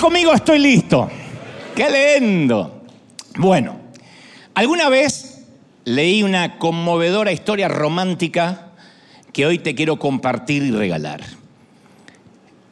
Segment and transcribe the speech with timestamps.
[0.00, 1.10] conmigo, estoy listo.
[1.76, 2.82] ¡Qué lindo!
[3.36, 3.76] Bueno,
[4.54, 5.44] alguna vez
[5.84, 8.72] leí una conmovedora historia romántica
[9.32, 11.20] que hoy te quiero compartir y regalar.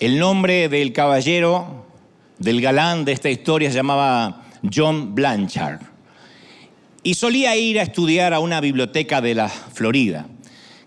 [0.01, 1.87] El nombre del caballero,
[2.39, 5.83] del galán de esta historia se llamaba John Blanchard.
[7.03, 10.27] Y solía ir a estudiar a una biblioteca de la Florida.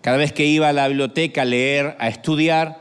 [0.01, 2.80] Cada vez que iba a la biblioteca a leer, a estudiar,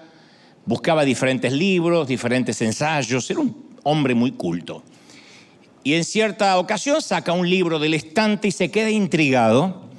[0.71, 4.85] buscaba diferentes libros, diferentes ensayos, era un hombre muy culto.
[5.83, 9.91] Y en cierta ocasión saca un libro del estante y se queda intrigado,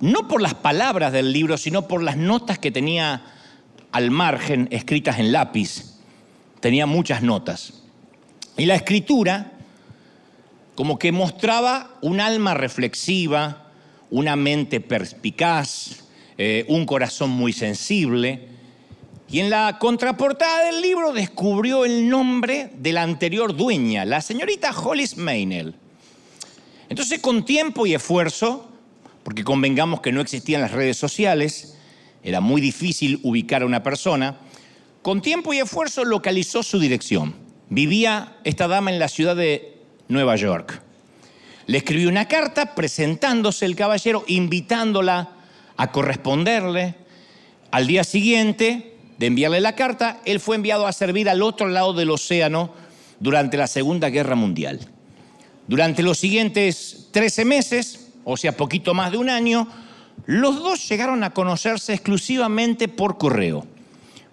[0.00, 3.22] no por las palabras del libro, sino por las notas que tenía
[3.92, 6.00] al margen escritas en lápiz.
[6.58, 7.84] Tenía muchas notas.
[8.56, 9.52] Y la escritura
[10.74, 13.70] como que mostraba un alma reflexiva,
[14.10, 16.02] una mente perspicaz,
[16.38, 18.48] eh, un corazón muy sensible.
[19.32, 24.78] Y en la contraportada del libro descubrió el nombre de la anterior dueña, la señorita
[24.78, 25.74] Hollis Maynell.
[26.90, 28.68] Entonces, con tiempo y esfuerzo,
[29.24, 31.78] porque convengamos que no existían las redes sociales,
[32.22, 34.36] era muy difícil ubicar a una persona,
[35.00, 37.34] con tiempo y esfuerzo localizó su dirección.
[37.70, 40.82] Vivía esta dama en la ciudad de Nueva York.
[41.64, 45.30] Le escribió una carta presentándose el caballero, invitándola
[45.78, 46.96] a corresponderle.
[47.70, 48.91] Al día siguiente
[49.22, 52.74] de enviarle la carta, él fue enviado a servir al otro lado del océano
[53.20, 54.80] durante la Segunda Guerra Mundial.
[55.68, 59.68] Durante los siguientes 13 meses, o sea, poquito más de un año,
[60.26, 63.64] los dos llegaron a conocerse exclusivamente por correo,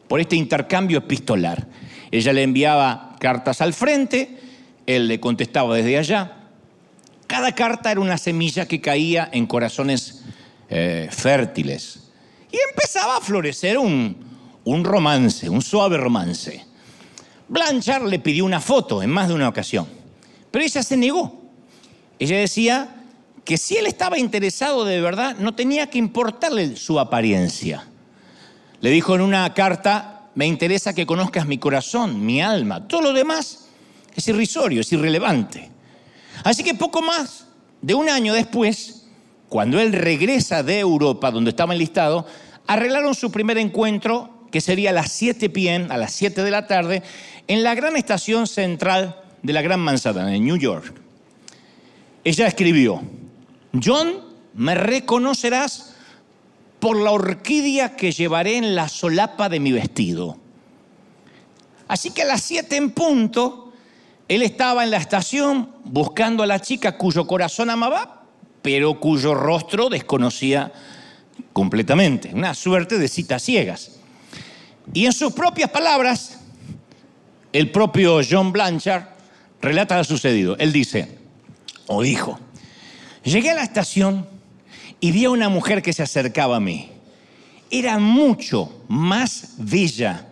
[0.07, 1.67] por este intercambio epistolar.
[2.09, 4.39] Ella le enviaba cartas al frente,
[4.87, 6.47] él le contestaba desde allá.
[7.27, 10.23] Cada carta era una semilla que caía en corazones
[10.67, 12.09] eh, fértiles.
[12.51, 14.28] Y empezaba a florecer un,
[14.71, 16.65] un romance, un suave romance.
[17.47, 19.87] Blanchard le pidió una foto en más de una ocasión,
[20.51, 21.41] pero ella se negó.
[22.19, 23.03] Ella decía
[23.43, 27.87] que si él estaba interesado de verdad, no tenía que importarle su apariencia.
[28.81, 33.13] Le dijo en una carta, me interesa que conozcas mi corazón, mi alma, todo lo
[33.13, 33.69] demás
[34.15, 35.71] es irrisorio, es irrelevante.
[36.43, 37.47] Así que poco más
[37.81, 39.07] de un año después,
[39.47, 42.27] cuando él regresa de Europa, donde estaba enlistado,
[42.67, 46.67] arreglaron su primer encuentro, que sería a las 7 p.m., a las 7 de la
[46.67, 47.03] tarde,
[47.47, 50.93] en la gran estación central de la Gran Manzana, en New York.
[52.23, 53.01] Ella escribió,
[53.83, 54.21] John,
[54.53, 55.95] me reconocerás
[56.79, 60.37] por la orquídea que llevaré en la solapa de mi vestido.
[61.87, 63.73] Así que a las 7 en punto,
[64.27, 68.23] él estaba en la estación buscando a la chica cuyo corazón amaba,
[68.61, 70.71] pero cuyo rostro desconocía
[71.53, 72.31] completamente.
[72.33, 73.98] Una suerte de citas ciegas.
[74.93, 76.39] Y en sus propias palabras,
[77.53, 79.03] el propio John Blanchard
[79.61, 80.57] relata lo sucedido.
[80.57, 81.17] Él dice,
[81.87, 82.39] o dijo,
[83.23, 84.27] llegué a la estación
[84.99, 86.89] y vi a una mujer que se acercaba a mí.
[87.71, 90.27] Era mucho más bella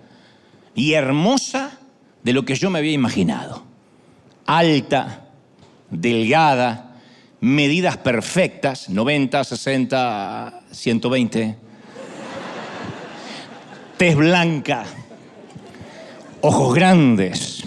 [0.75, 1.79] y hermosa
[2.23, 3.67] de lo que yo me había imaginado
[4.47, 5.25] alta,
[5.91, 6.95] delgada,
[7.41, 11.57] medidas perfectas, 90, 60, 120,
[13.97, 14.85] tez blanca,
[16.41, 17.63] ojos grandes,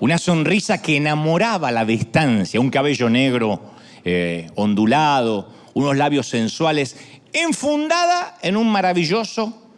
[0.00, 3.60] una sonrisa que enamoraba a la distancia, un cabello negro
[4.04, 6.96] eh, ondulado, unos labios sensuales,
[7.32, 9.70] enfundada en un maravilloso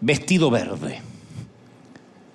[0.00, 1.00] vestido verde.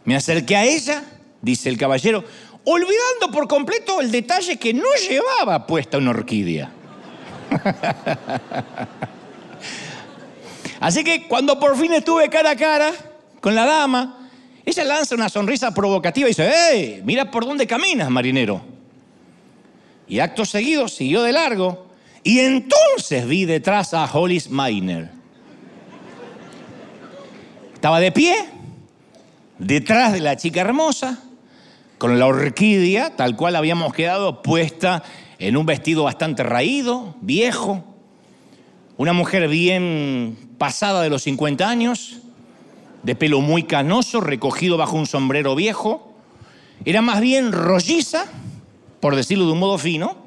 [0.05, 1.03] Me acerqué a ella
[1.41, 2.23] dice el caballero,
[2.65, 6.71] olvidando por completo el detalle que no llevaba puesta una orquídea.
[10.79, 12.93] Así que cuando por fin estuve cara a cara
[13.41, 14.29] con la dama,
[14.65, 17.01] ella lanza una sonrisa provocativa y dice, ¡Hey!
[17.03, 18.61] Mira por dónde caminas, marinero.
[20.07, 21.87] Y acto seguido siguió de largo
[22.23, 25.09] y entonces vi detrás a Hollis Miner.
[27.73, 28.35] Estaba de pie,
[29.57, 31.19] detrás de la chica hermosa,
[31.97, 35.03] con la orquídea, tal cual habíamos quedado, puesta
[35.37, 37.83] en un vestido bastante raído, viejo.
[38.99, 42.17] Una mujer bien pasada de los 50 años,
[43.01, 46.11] de pelo muy canoso, recogido bajo un sombrero viejo.
[46.83, 48.25] Era más bien rolliza,
[48.99, 50.17] por decirlo de un modo fino,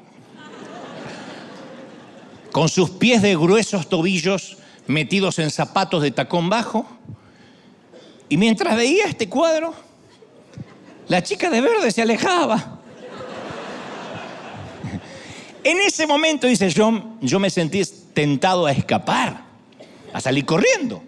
[2.51, 6.87] con sus pies de gruesos tobillos metidos en zapatos de tacón bajo.
[8.27, 9.75] Y mientras veía este cuadro,
[11.09, 12.79] la chica de verde se alejaba.
[15.63, 19.43] En ese momento, dice John, yo me sentí tentado a escapar,
[20.13, 21.03] a salir corriendo.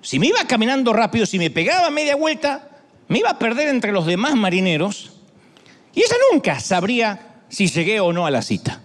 [0.00, 2.68] Si me iba caminando rápido, si me pegaba media vuelta,
[3.08, 5.12] me iba a perder entre los demás marineros
[5.94, 8.80] y ella nunca sabría si llegué o no a la cita.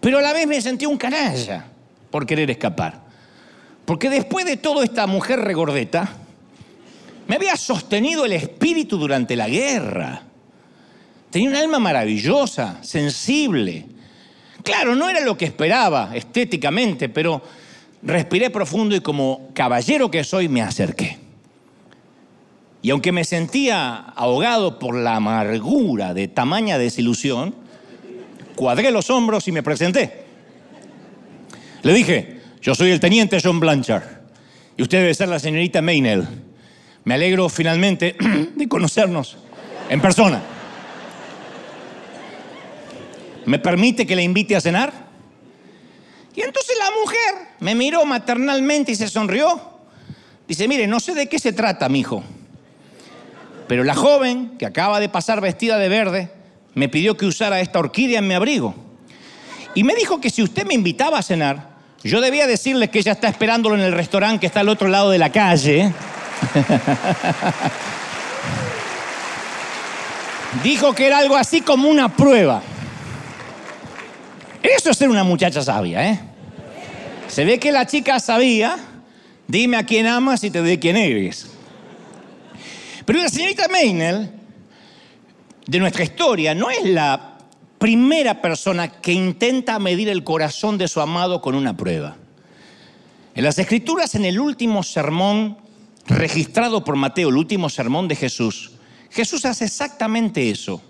[0.00, 1.66] Pero a la vez me sentí un canalla
[2.10, 3.02] por querer escapar.
[3.84, 6.08] Porque después de todo esta mujer regordeta,
[7.26, 10.22] me había sostenido el espíritu durante la guerra.
[11.30, 13.86] Tenía un alma maravillosa, sensible.
[14.62, 17.42] Claro, no era lo que esperaba estéticamente, pero
[18.02, 21.18] respiré profundo y como caballero que soy me acerqué.
[22.82, 27.54] Y aunque me sentía ahogado por la amargura de tamaña desilusión,
[28.56, 30.24] cuadré los hombros y me presenté.
[31.82, 34.04] Le dije, yo soy el teniente John Blanchard
[34.76, 36.26] y usted debe ser la señorita Maynell.
[37.04, 38.16] Me alegro finalmente
[38.54, 39.36] de conocernos
[39.88, 40.42] en persona.
[43.46, 44.92] ¿Me permite que le invite a cenar?
[46.34, 49.60] Y entonces la mujer me miró maternalmente y se sonrió.
[50.46, 52.22] Dice, mire, no sé de qué se trata, mi hijo.
[53.68, 56.30] Pero la joven, que acaba de pasar vestida de verde,
[56.74, 58.74] me pidió que usara esta orquídea en mi abrigo.
[59.74, 61.70] Y me dijo que si usted me invitaba a cenar,
[62.02, 65.10] yo debía decirle que ella está esperándolo en el restaurante que está al otro lado
[65.10, 65.92] de la calle.
[70.64, 72.62] dijo que era algo así como una prueba.
[74.62, 76.20] Eso es ser una muchacha sabia, ¿eh?
[77.28, 78.76] Se ve que la chica sabía,
[79.46, 81.46] dime a quién amas y te doy quién eres.
[83.04, 84.30] Pero la señorita Meinel,
[85.66, 87.38] de nuestra historia, no es la
[87.78, 92.16] primera persona que intenta medir el corazón de su amado con una prueba.
[93.34, 95.56] En las escrituras, en el último sermón
[96.06, 98.72] registrado por Mateo, el último sermón de Jesús,
[99.10, 100.82] Jesús hace exactamente eso.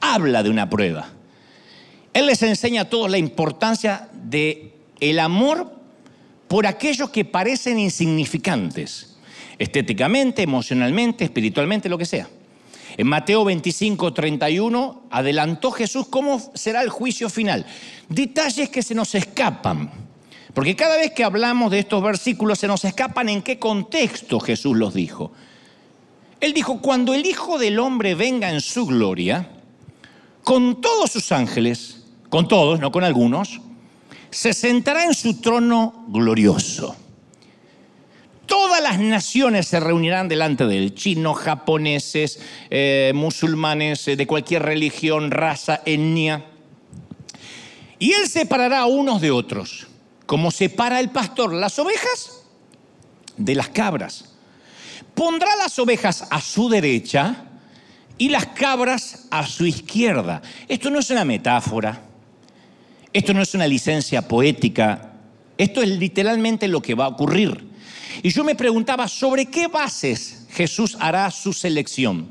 [0.00, 1.08] Habla de una prueba.
[2.12, 4.72] Él les enseña a todos la importancia de
[5.20, 5.72] amor
[6.48, 9.16] por aquellos que parecen insignificantes,
[9.58, 12.28] estéticamente, emocionalmente, espiritualmente, lo que sea.
[12.96, 17.64] En Mateo 25, 31 adelantó Jesús cómo será el juicio final.
[18.08, 19.90] Detalles que se nos escapan.
[20.52, 24.76] Porque cada vez que hablamos de estos versículos se nos escapan en qué contexto Jesús
[24.76, 25.30] los dijo.
[26.40, 29.48] Él dijo, cuando el Hijo del Hombre venga en su gloria,
[30.42, 31.99] con todos sus ángeles,
[32.30, 33.60] con todos, no con algunos,
[34.30, 36.96] se sentará en su trono glorioso.
[38.46, 42.40] Todas las naciones se reunirán delante de él, chinos, japoneses,
[42.70, 46.46] eh, musulmanes, eh, de cualquier religión, raza, etnia.
[47.98, 49.86] Y él separará a unos de otros,
[50.26, 52.42] como separa el pastor las ovejas
[53.36, 54.36] de las cabras.
[55.14, 57.44] Pondrá las ovejas a su derecha
[58.18, 60.42] y las cabras a su izquierda.
[60.66, 62.09] Esto no es una metáfora.
[63.12, 65.12] Esto no es una licencia poética,
[65.58, 67.68] esto es literalmente lo que va a ocurrir.
[68.22, 72.28] Y yo me preguntaba, ¿sobre qué bases Jesús hará su selección?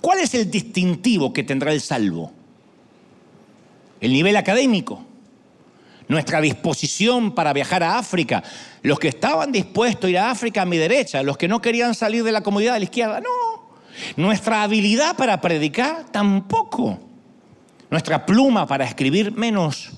[0.00, 2.32] ¿Cuál es el distintivo que tendrá el salvo?
[4.00, 5.04] ¿El nivel académico?
[6.08, 8.42] ¿Nuestra disposición para viajar a África?
[8.82, 11.94] Los que estaban dispuestos a ir a África a mi derecha, los que no querían
[11.94, 13.70] salir de la comunidad a la izquierda, no.
[14.16, 16.06] ¿Nuestra habilidad para predicar?
[16.10, 17.09] Tampoco
[17.90, 19.90] nuestra pluma para escribir menos.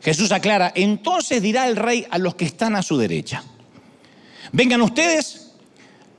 [0.00, 3.44] Jesús aclara, entonces dirá el rey a los que están a su derecha,
[4.50, 5.52] vengan ustedes,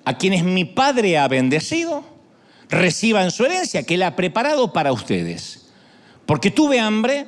[0.05, 2.03] a quienes mi Padre ha bendecido,
[2.69, 5.69] reciban su herencia que Él ha preparado para ustedes.
[6.25, 7.27] Porque tuve hambre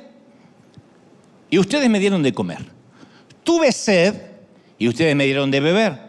[1.50, 2.64] y ustedes me dieron de comer.
[3.44, 4.14] Tuve sed
[4.78, 6.06] y ustedes me dieron de beber.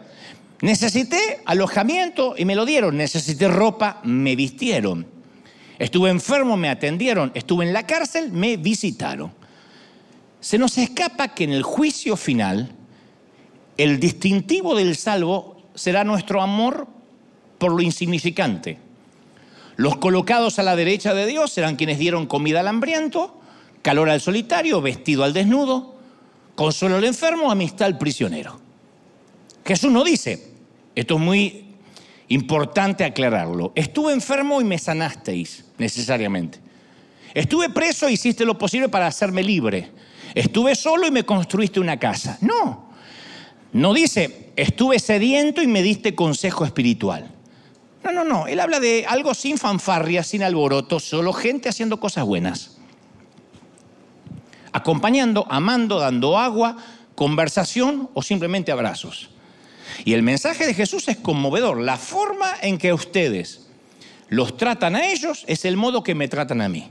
[0.60, 2.96] Necesité alojamiento y me lo dieron.
[2.96, 5.17] Necesité ropa, me vistieron.
[5.78, 7.30] Estuve enfermo, me atendieron.
[7.34, 9.32] Estuve en la cárcel, me visitaron.
[10.40, 12.72] Se nos escapa que en el juicio final
[13.76, 16.88] el distintivo del salvo será nuestro amor
[17.58, 18.78] por lo insignificante.
[19.76, 23.40] Los colocados a la derecha de Dios serán quienes dieron comida al hambriento,
[23.82, 25.94] calor al solitario, vestido al desnudo,
[26.56, 28.60] consuelo al enfermo, amistad al prisionero.
[29.64, 30.52] Jesús no dice,
[30.96, 31.67] esto es muy
[32.28, 33.72] Importante aclararlo.
[33.74, 36.60] Estuve enfermo y me sanasteis, necesariamente.
[37.34, 39.90] Estuve preso y hiciste lo posible para hacerme libre.
[40.34, 42.38] Estuve solo y me construiste una casa.
[42.40, 42.88] No.
[43.72, 47.30] No dice, estuve sediento y me diste consejo espiritual.
[48.04, 48.46] No, no, no.
[48.46, 52.78] Él habla de algo sin fanfarria, sin alboroto, solo gente haciendo cosas buenas.
[54.72, 56.76] Acompañando, amando, dando agua,
[57.14, 59.30] conversación o simplemente abrazos.
[60.04, 61.80] Y el mensaje de Jesús es conmovedor.
[61.80, 63.68] La forma en que ustedes
[64.28, 66.90] los tratan a ellos es el modo que me tratan a mí.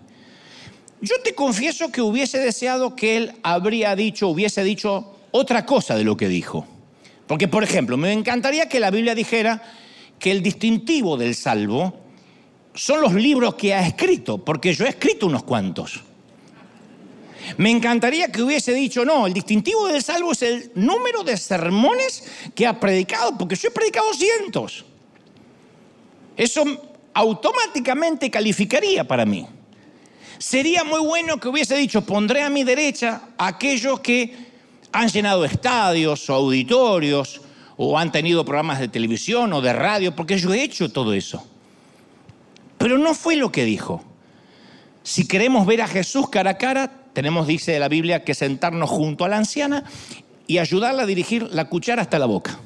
[1.01, 6.03] Yo te confieso que hubiese deseado que él habría dicho, hubiese dicho otra cosa de
[6.03, 6.65] lo que dijo.
[7.27, 9.61] Porque, por ejemplo, me encantaría que la Biblia dijera
[10.17, 11.93] que el distintivo del salvo
[12.73, 16.03] son los libros que ha escrito, porque yo he escrito unos cuantos.
[17.55, 22.23] Me encantaría que hubiese dicho, no, el distintivo del salvo es el número de sermones
[22.53, 24.83] que ha predicado, porque yo he predicado cientos.
[26.35, 26.65] Eso
[27.13, 29.47] automáticamente calificaría para mí.
[30.37, 34.35] Sería muy bueno que hubiese dicho, pondré a mi derecha a aquellos que
[34.91, 37.41] han llenado estadios o auditorios
[37.75, 41.43] o han tenido programas de televisión o de radio, porque yo he hecho todo eso.
[42.77, 44.03] Pero no fue lo que dijo.
[45.03, 49.25] Si queremos ver a Jesús cara a cara, tenemos, dice la Biblia, que sentarnos junto
[49.25, 49.83] a la anciana
[50.45, 52.59] y ayudarla a dirigir la cuchara hasta la boca.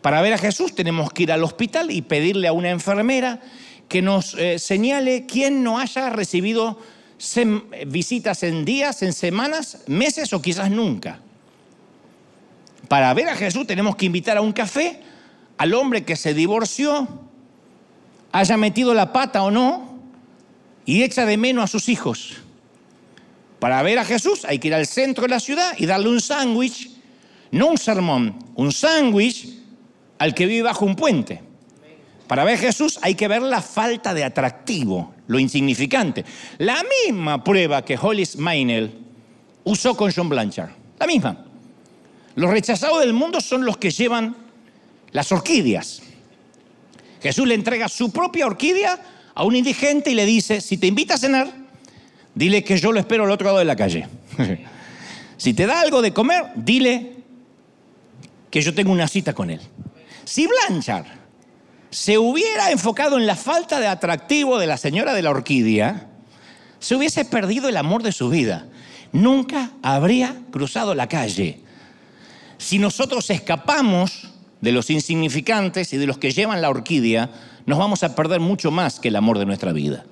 [0.00, 3.40] Para ver a Jesús tenemos que ir al hospital y pedirle a una enfermera
[3.88, 6.78] que nos eh, señale quién no haya recibido
[7.88, 11.18] visitas en días, en semanas, meses o quizás nunca.
[12.86, 15.00] Para ver a Jesús tenemos que invitar a un café
[15.58, 17.08] al hombre que se divorció,
[18.30, 19.98] haya metido la pata o no,
[20.84, 22.45] y echa de menos a sus hijos.
[23.58, 26.20] Para ver a Jesús hay que ir al centro de la ciudad y darle un
[26.20, 26.90] sándwich,
[27.50, 29.48] no un sermón, un sándwich
[30.18, 31.42] al que vive bajo un puente.
[32.26, 36.24] Para ver a Jesús hay que ver la falta de atractivo, lo insignificante.
[36.58, 38.92] La misma prueba que Hollis Maynell
[39.64, 40.70] usó con John Blanchard.
[40.98, 41.44] La misma.
[42.34, 44.36] Los rechazados del mundo son los que llevan
[45.12, 46.02] las orquídeas.
[47.22, 49.00] Jesús le entrega su propia orquídea
[49.34, 51.65] a un indigente y le dice, si te invita a cenar,
[52.36, 54.06] dile que yo lo espero al otro lado de la calle.
[55.36, 57.14] si te da algo de comer, dile
[58.50, 59.60] que yo tengo una cita con él.
[60.24, 61.06] Si Blanchard
[61.90, 66.08] se hubiera enfocado en la falta de atractivo de la señora de la orquídea,
[66.78, 68.66] se hubiese perdido el amor de su vida.
[69.12, 71.60] Nunca habría cruzado la calle.
[72.58, 74.28] Si nosotros escapamos
[74.60, 77.30] de los insignificantes y de los que llevan la orquídea,
[77.64, 80.04] nos vamos a perder mucho más que el amor de nuestra vida.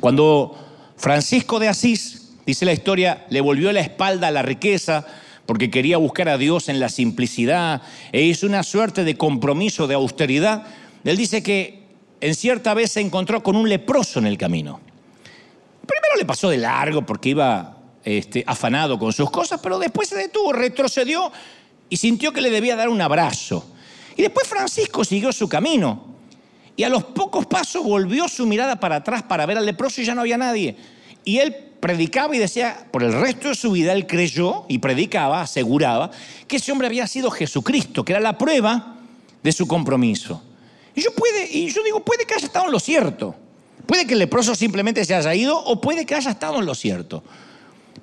[0.00, 0.65] Cuando
[0.96, 5.06] Francisco de Asís, dice la historia, le volvió la espalda a la riqueza
[5.46, 9.94] porque quería buscar a Dios en la simplicidad e hizo una suerte de compromiso de
[9.94, 10.66] austeridad,
[11.04, 11.84] él dice que
[12.20, 14.80] en cierta vez se encontró con un leproso en el camino.
[15.86, 20.16] Primero le pasó de largo porque iba este, afanado con sus cosas, pero después se
[20.16, 21.30] detuvo, retrocedió
[21.88, 23.70] y sintió que le debía dar un abrazo.
[24.16, 26.16] Y después Francisco siguió su camino.
[26.76, 30.04] Y a los pocos pasos volvió su mirada para atrás para ver al leproso y
[30.04, 30.76] ya no había nadie.
[31.24, 35.40] Y él predicaba y decía, por el resto de su vida él creyó y predicaba,
[35.40, 36.10] aseguraba,
[36.46, 38.96] que ese hombre había sido Jesucristo, que era la prueba
[39.42, 40.42] de su compromiso.
[40.94, 43.34] Y yo, puede, y yo digo, puede que haya estado en lo cierto.
[43.86, 46.74] Puede que el leproso simplemente se haya ido o puede que haya estado en lo
[46.74, 47.22] cierto.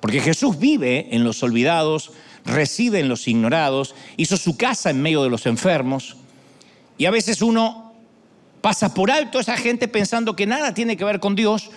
[0.00, 2.12] Porque Jesús vive en los olvidados,
[2.44, 6.16] reside en los ignorados, hizo su casa en medio de los enfermos.
[6.96, 7.83] Y a veces uno
[8.64, 11.70] pasa por alto esa gente pensando que nada tiene que ver con Dios,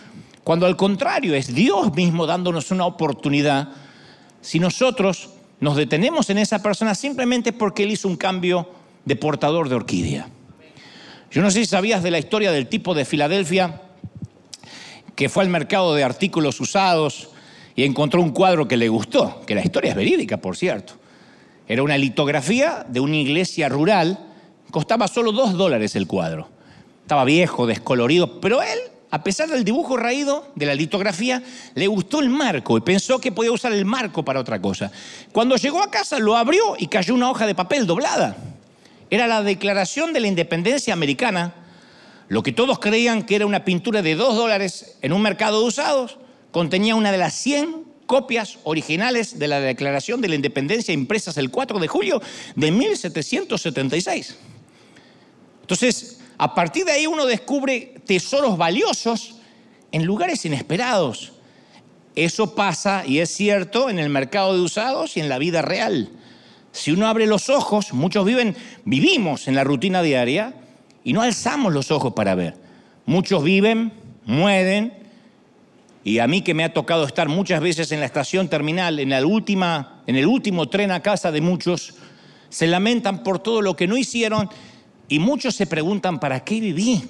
[0.45, 3.67] cuando al contrario es Dios mismo dándonos una oportunidad.
[4.39, 8.69] Si nosotros nos detenemos en esa persona simplemente porque Él hizo un cambio
[9.03, 10.29] de portador de orquídea.
[11.29, 13.81] Yo no sé si sabías de la historia del tipo de Filadelfia
[15.13, 17.31] que fue al mercado de artículos usados
[17.75, 20.93] y encontró un cuadro que le gustó, que la historia es verídica, por cierto.
[21.67, 24.25] Era una litografía de una iglesia rural,
[24.71, 26.55] costaba solo dos dólares el cuadro.
[27.07, 28.79] Estaba viejo, descolorido, pero él,
[29.11, 31.41] a pesar del dibujo raído de la litografía,
[31.73, 34.91] le gustó el marco y pensó que podía usar el marco para otra cosa.
[35.31, 38.35] Cuando llegó a casa lo abrió y cayó una hoja de papel doblada.
[39.09, 41.53] Era la declaración de la independencia americana,
[42.27, 45.67] lo que todos creían que era una pintura de dos dólares en un mercado de
[45.67, 46.17] usados
[46.51, 51.51] contenía una de las 100 copias originales de la Declaración de la Independencia impresas el
[51.51, 52.21] 4 de julio
[52.57, 54.35] de 1776.
[55.61, 59.35] Entonces, a partir de ahí uno descubre tesoros valiosos
[59.91, 61.33] en lugares inesperados.
[62.15, 66.09] Eso pasa, y es cierto, en el mercado de usados y en la vida real.
[66.71, 70.53] Si uno abre los ojos, muchos viven, vivimos en la rutina diaria
[71.03, 72.55] y no alzamos los ojos para ver.
[73.05, 73.93] Muchos viven,
[74.25, 74.93] mueren,
[76.03, 79.09] y a mí que me ha tocado estar muchas veces en la estación terminal, en,
[79.09, 81.95] la última, en el último tren a casa de muchos,
[82.49, 84.49] se lamentan por todo lo que no hicieron
[85.09, 87.03] y muchos se preguntan, ¿para qué viví?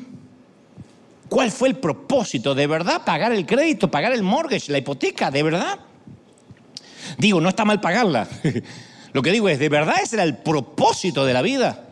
[1.29, 2.55] ¿Cuál fue el propósito?
[2.55, 5.29] ¿De verdad pagar el crédito, pagar el mortgage, la hipoteca?
[5.31, 5.79] ¿De verdad?
[7.17, 8.27] Digo, no está mal pagarla.
[9.13, 11.83] Lo que digo es, ¿de verdad ese era el propósito de la vida?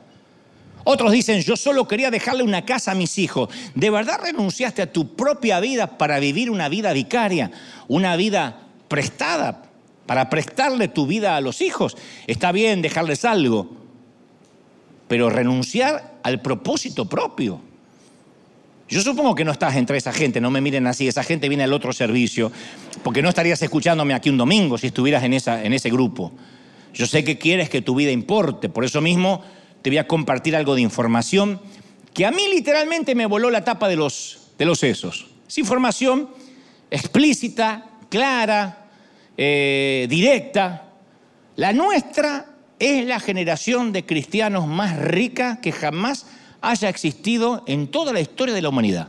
[0.84, 3.50] Otros dicen, yo solo quería dejarle una casa a mis hijos.
[3.74, 7.50] ¿De verdad renunciaste a tu propia vida para vivir una vida vicaria,
[7.88, 9.64] una vida prestada,
[10.06, 11.98] para prestarle tu vida a los hijos?
[12.28, 13.85] Está bien dejarles algo,
[15.08, 17.62] pero renunciar al propósito propio.
[18.88, 21.64] Yo supongo que no estás entre esa gente, no me miren así, esa gente viene
[21.64, 22.52] al otro servicio,
[23.04, 26.32] porque no estarías escuchándome aquí un domingo si estuvieras en, esa, en ese grupo.
[26.94, 29.44] Yo sé que quieres que tu vida importe, por eso mismo
[29.82, 31.60] te voy a compartir algo de información
[32.14, 35.28] que a mí literalmente me voló la tapa de los, de los sesos.
[35.48, 36.30] Es información
[36.90, 38.88] explícita, clara,
[39.36, 40.94] eh, directa.
[41.58, 46.25] La nuestra es la generación de cristianos más rica que jamás
[46.62, 49.08] haya existido en toda la historia de la humanidad.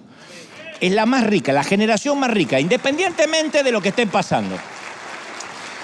[0.80, 4.56] Es la más rica, la generación más rica, independientemente de lo que estén pasando.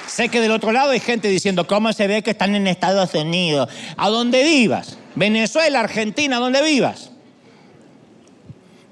[0.07, 3.15] Sé que del otro lado hay gente diciendo, ¿cómo se ve que están en Estados
[3.15, 3.71] Unidos?
[3.97, 7.12] A donde vivas, Venezuela, Argentina, a donde vivas.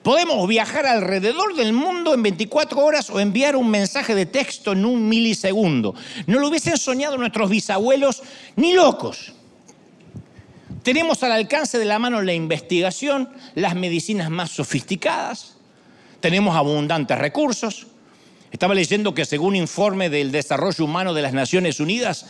[0.03, 4.87] Podemos viajar alrededor del mundo en 24 horas o enviar un mensaje de texto en
[4.87, 5.95] un milisegundo.
[6.27, 8.23] No lo hubiesen soñado nuestros bisabuelos
[8.57, 9.35] ni locos.
[10.83, 15.59] Tenemos al alcance de la mano la investigación, las medicinas más sofisticadas,
[16.21, 17.87] tenemos abundantes recursos.
[18.51, 22.27] Estaba leyendo que según informe del desarrollo humano de las Naciones Unidas,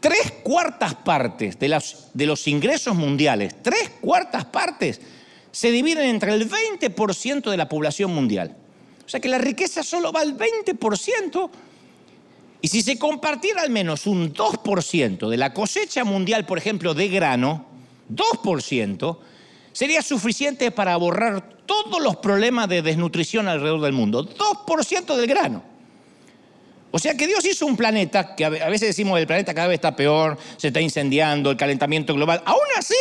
[0.00, 1.82] tres cuartas partes de,
[2.14, 5.00] de los ingresos mundiales, tres cuartas partes,
[5.52, 8.56] se dividen entre el 20% de la población mundial.
[9.04, 11.50] O sea que la riqueza solo va al 20%.
[12.62, 17.08] Y si se compartiera al menos un 2% de la cosecha mundial, por ejemplo, de
[17.08, 17.66] grano,
[18.10, 19.18] 2%,
[19.72, 24.26] sería suficiente para borrar todos los problemas de desnutrición alrededor del mundo.
[24.26, 25.62] 2% del grano.
[26.92, 29.76] O sea que Dios hizo un planeta, que a veces decimos el planeta cada vez
[29.76, 32.42] está peor, se está incendiando, el calentamiento global.
[32.44, 32.94] Aún así,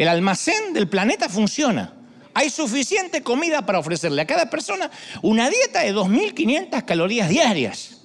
[0.00, 1.92] el almacén del planeta funciona.
[2.32, 4.90] Hay suficiente comida para ofrecerle a cada persona
[5.20, 7.98] una dieta de 2.500 calorías diarias.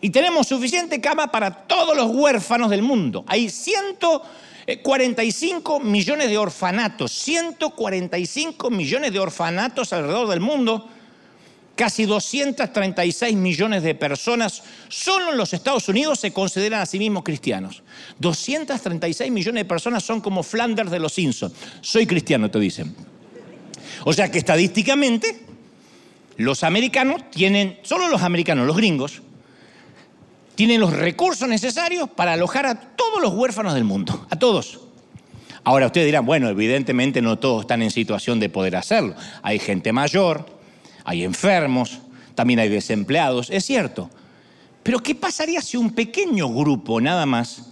[0.00, 3.22] Y tenemos suficiente cama para todos los huérfanos del mundo.
[3.26, 10.88] Hay 145 millones de orfanatos, 145 millones de orfanatos alrededor del mundo
[11.76, 17.24] Casi 236 millones de personas solo en los Estados Unidos se consideran a sí mismos
[17.24, 17.82] cristianos.
[18.20, 21.52] 236 millones de personas son como Flanders de los Simpsons.
[21.80, 22.94] Soy cristiano, te dicen.
[24.04, 25.44] O sea que estadísticamente
[26.36, 29.22] los americanos tienen, solo los americanos, los gringos,
[30.54, 34.80] tienen los recursos necesarios para alojar a todos los huérfanos del mundo, a todos.
[35.64, 39.14] Ahora ustedes dirán, bueno, evidentemente no todos están en situación de poder hacerlo.
[39.42, 40.46] Hay gente mayor,
[41.04, 42.00] hay enfermos,
[42.34, 44.10] también hay desempleados, es cierto.
[44.82, 47.70] Pero ¿qué pasaría si un pequeño grupo nada más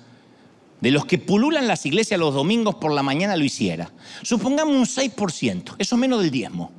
[0.81, 3.90] de los que pululan las iglesias los domingos por la mañana lo hiciera?
[4.23, 6.71] Supongamos un 6%, eso menos del diezmo,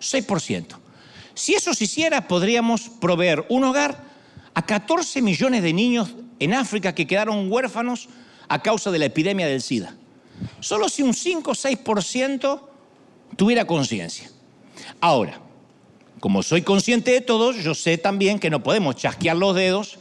[0.00, 0.66] 6%.
[1.34, 4.04] Si eso se hiciera, podríamos proveer un hogar
[4.54, 8.08] a 14 millones de niños en África que quedaron huérfanos
[8.48, 9.96] a causa de la epidemia del SIDA.
[10.60, 12.60] Solo si un 5 o 6%
[13.36, 14.30] tuviera conciencia.
[15.00, 15.40] Ahora,
[16.20, 19.98] como soy consciente de todo, yo sé también que no podemos chasquear los dedos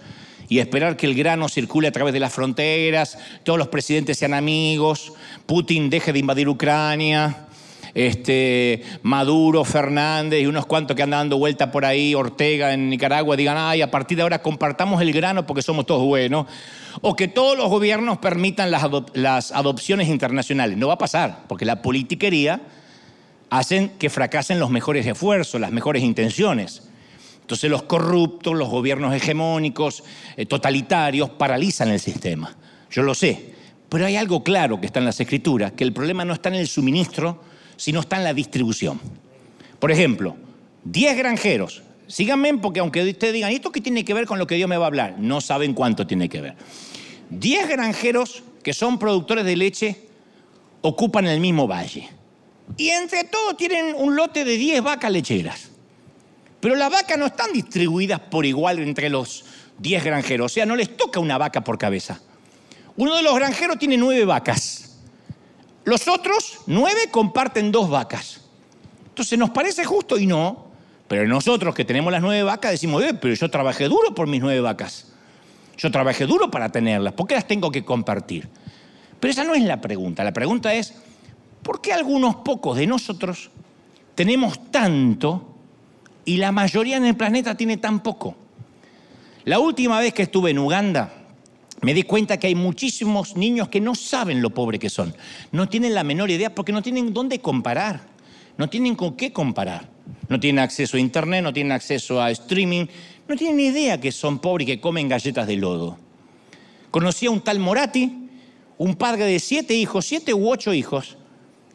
[0.49, 4.33] y esperar que el grano circule a través de las fronteras, todos los presidentes sean
[4.33, 5.13] amigos,
[5.45, 7.47] Putin deje de invadir Ucrania,
[7.93, 13.35] este, Maduro, Fernández y unos cuantos que andan dando vuelta por ahí, Ortega en Nicaragua,
[13.35, 16.47] digan, ay, a partir de ahora compartamos el grano porque somos todos buenos.
[17.01, 20.77] O que todos los gobiernos permitan las, las adopciones internacionales.
[20.77, 22.61] No va a pasar, porque la politiquería
[23.59, 26.81] hacen que fracasen los mejores esfuerzos, las mejores intenciones.
[27.41, 30.03] Entonces los corruptos, los gobiernos hegemónicos,
[30.37, 32.55] eh, totalitarios, paralizan el sistema.
[32.89, 33.53] Yo lo sé.
[33.89, 36.55] Pero hay algo claro que está en las escrituras, que el problema no está en
[36.55, 37.43] el suministro,
[37.75, 38.99] sino está en la distribución.
[39.77, 40.35] Por ejemplo,
[40.85, 41.83] 10 granjeros.
[42.07, 44.77] Síganme porque aunque ustedes digan, ¿esto qué tiene que ver con lo que Dios me
[44.77, 45.19] va a hablar?
[45.19, 46.55] No saben cuánto tiene que ver.
[47.29, 50.07] 10 granjeros que son productores de leche
[50.81, 52.09] ocupan el mismo valle.
[52.77, 55.69] Y entre todos tienen un lote de 10 vacas lecheras.
[56.59, 59.45] Pero las vacas no están distribuidas por igual entre los
[59.79, 60.51] 10 granjeros.
[60.51, 62.21] O sea, no les toca una vaca por cabeza.
[62.95, 64.97] Uno de los granjeros tiene nueve vacas.
[65.83, 68.41] Los otros nueve comparten dos vacas.
[69.09, 70.71] Entonces nos parece justo y no.
[71.07, 74.41] Pero nosotros que tenemos las nueve vacas decimos, eh, pero yo trabajé duro por mis
[74.41, 75.07] nueve vacas.
[75.77, 77.13] Yo trabajé duro para tenerlas.
[77.13, 78.47] ¿Por qué las tengo que compartir?
[79.19, 80.23] Pero esa no es la pregunta.
[80.23, 80.93] La pregunta es,
[81.63, 83.49] ¿Por qué algunos pocos de nosotros
[84.15, 85.55] tenemos tanto
[86.25, 88.35] y la mayoría en el planeta tiene tan poco?
[89.45, 91.13] La última vez que estuve en Uganda,
[91.81, 95.15] me di cuenta que hay muchísimos niños que no saben lo pobre que son.
[95.51, 98.01] No tienen la menor idea porque no tienen dónde comparar.
[98.57, 99.89] No tienen con qué comparar.
[100.29, 102.85] No tienen acceso a internet, no tienen acceso a streaming,
[103.27, 105.97] no tienen idea que son pobres y que comen galletas de lodo.
[106.91, 108.29] Conocí a un tal Morati,
[108.77, 111.17] un padre de siete hijos, siete u ocho hijos,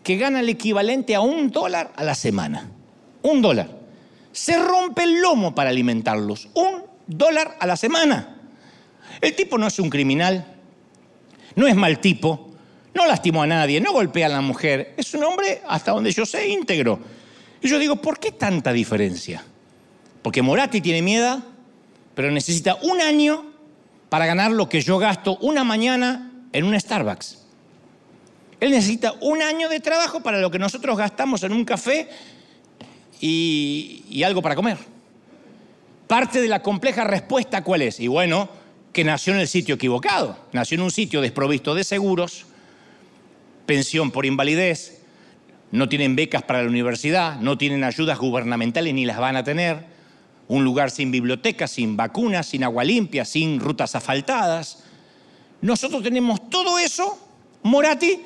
[0.08, 2.70] que gana el equivalente a un dólar a la semana.
[3.20, 3.68] Un dólar.
[4.32, 6.48] Se rompe el lomo para alimentarlos.
[6.54, 8.40] Un dólar a la semana.
[9.20, 10.46] El tipo no es un criminal,
[11.56, 12.52] no es mal tipo,
[12.94, 14.94] no lastimó a nadie, no golpea a la mujer.
[14.96, 16.98] Es un hombre, hasta donde yo sé, íntegro.
[17.60, 19.44] Y yo digo, ¿por qué tanta diferencia?
[20.22, 21.42] Porque Moratti tiene miedo,
[22.14, 23.44] pero necesita un año
[24.08, 27.37] para ganar lo que yo gasto una mañana en un Starbucks.
[28.60, 32.08] Él necesita un año de trabajo para lo que nosotros gastamos en un café
[33.20, 34.78] y, algo para comer.
[36.06, 38.00] Parte de la compleja respuesta, ¿cuál es?
[38.00, 38.48] Y bueno,
[38.92, 40.36] que nació en el sitio equivocado.
[40.52, 42.46] Nació en un sitio desprovisto de seguros,
[43.66, 45.02] pensión por invalidez,
[45.70, 49.84] no tienen becas para la universidad, no tienen ayudas gubernamentales ni las van a tener,
[50.48, 54.82] un lugar sin biblioteca, sin vacunas, sin agua limpia, sin rutas asfaltadas.
[55.60, 57.18] Nosotros tenemos todo eso,
[57.62, 58.18] Morati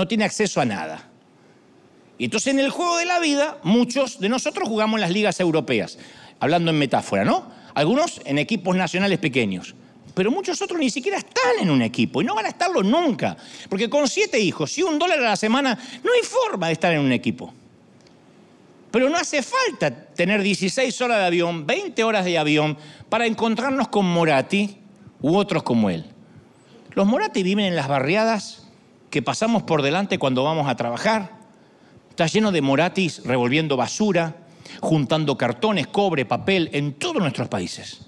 [0.00, 1.10] no tiene acceso a nada.
[2.16, 5.38] Y entonces en el juego de la vida, muchos de nosotros jugamos en las ligas
[5.40, 5.98] europeas,
[6.38, 7.52] hablando en metáfora, ¿no?
[7.74, 9.74] Algunos en equipos nacionales pequeños
[10.14, 13.36] pero muchos otros ni siquiera están en un equipo y no van a estarlo nunca.
[13.68, 16.92] Porque con siete hijos y un dólar a la semana no hay forma de estar
[16.92, 17.54] en un equipo.
[18.90, 22.76] Pero no hace falta tener 16 horas de avión, 20 horas de avión
[23.08, 24.78] para encontrarnos con Morati
[25.20, 26.04] u otros como él.
[26.94, 28.69] Los Morati viven en las barriadas
[29.10, 31.38] que pasamos por delante cuando vamos a trabajar.
[32.10, 34.36] Está lleno de Moratis revolviendo basura,
[34.80, 38.06] juntando cartones, cobre, papel en todos nuestros países.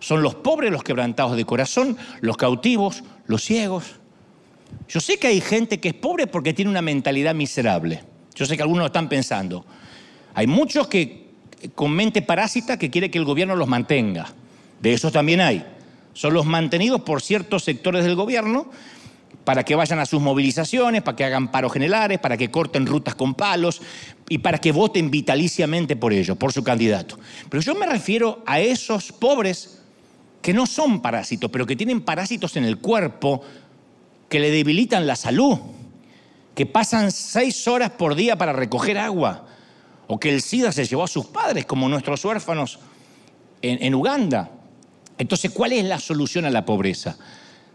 [0.00, 3.96] Son los pobres, los quebrantados de corazón, los cautivos, los ciegos.
[4.88, 8.04] Yo sé que hay gente que es pobre porque tiene una mentalidad miserable.
[8.34, 9.64] Yo sé que algunos lo están pensando.
[10.34, 11.30] Hay muchos que
[11.74, 14.26] con mente parásita que quiere que el gobierno los mantenga.
[14.80, 15.64] De esos también hay.
[16.12, 18.70] Son los mantenidos por ciertos sectores del gobierno
[19.46, 23.14] para que vayan a sus movilizaciones, para que hagan paros generales, para que corten rutas
[23.14, 23.80] con palos
[24.28, 27.16] y para que voten vitaliciamente por ellos, por su candidato.
[27.48, 29.82] Pero yo me refiero a esos pobres
[30.42, 33.40] que no son parásitos, pero que tienen parásitos en el cuerpo
[34.28, 35.58] que le debilitan la salud,
[36.56, 39.46] que pasan seis horas por día para recoger agua,
[40.08, 42.80] o que el SIDA se llevó a sus padres, como nuestros huérfanos
[43.62, 44.50] en, en Uganda.
[45.18, 47.16] Entonces, ¿cuál es la solución a la pobreza?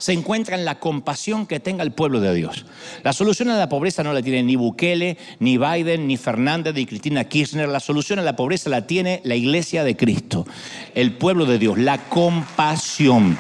[0.02, 2.66] Se encuentra en la compasión que tenga el pueblo de Dios.
[3.04, 6.88] La solución a la pobreza no la tiene ni Bukele, ni Biden, ni Fernández, ni
[6.88, 7.70] Cristina Kirchner.
[7.70, 10.48] La solución a la pobreza la tiene la iglesia de Cristo,
[10.96, 13.38] el pueblo de Dios, la compasión.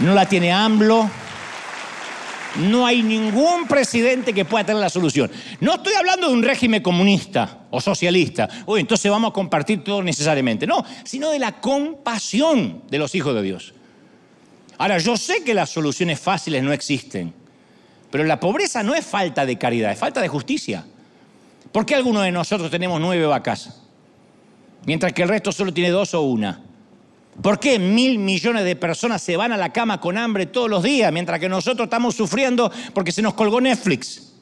[0.00, 1.10] No la tiene AMLO,
[2.58, 5.30] no hay ningún presidente que pueda tener la solución.
[5.60, 8.50] No estoy hablando de un régimen comunista o socialista.
[8.66, 10.66] Uy, entonces vamos a compartir todo necesariamente.
[10.66, 13.72] No, sino de la compasión de los hijos de Dios.
[14.78, 17.32] Ahora, yo sé que las soluciones fáciles no existen,
[18.10, 20.84] pero la pobreza no es falta de caridad, es falta de justicia.
[21.72, 23.82] ¿Por qué algunos de nosotros tenemos nueve vacas,
[24.84, 26.62] mientras que el resto solo tiene dos o una?
[27.42, 30.82] ¿Por qué mil millones de personas se van a la cama con hambre todos los
[30.82, 34.32] días, mientras que nosotros estamos sufriendo porque se nos colgó Netflix?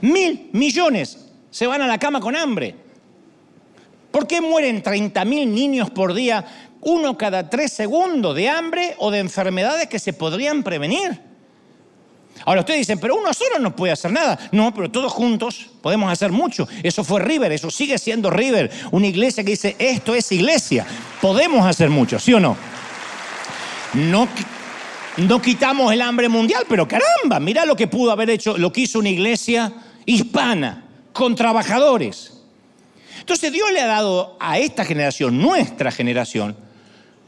[0.00, 1.18] Mil millones
[1.50, 2.74] se van a la cama con hambre.
[4.10, 6.44] ¿Por qué mueren 30 mil niños por día
[6.84, 11.20] uno cada tres segundos de hambre o de enfermedades que se podrían prevenir.
[12.44, 14.38] Ahora ustedes dicen, pero uno solo no puede hacer nada.
[14.52, 16.68] No, pero todos juntos podemos hacer mucho.
[16.82, 18.70] Eso fue River, eso sigue siendo River.
[18.90, 20.86] Una iglesia que dice, esto es iglesia.
[21.20, 22.56] Podemos hacer mucho, ¿sí o no?
[23.94, 24.28] No,
[25.18, 28.82] no quitamos el hambre mundial, pero caramba, mira lo que pudo haber hecho, lo que
[28.82, 29.72] hizo una iglesia
[30.04, 32.32] hispana, con trabajadores.
[33.20, 36.56] Entonces Dios le ha dado a esta generación, nuestra generación,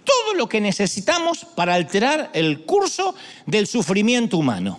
[0.06, 3.14] todo lo que necesitamos para alterar el curso
[3.44, 4.78] del sufrimiento humano.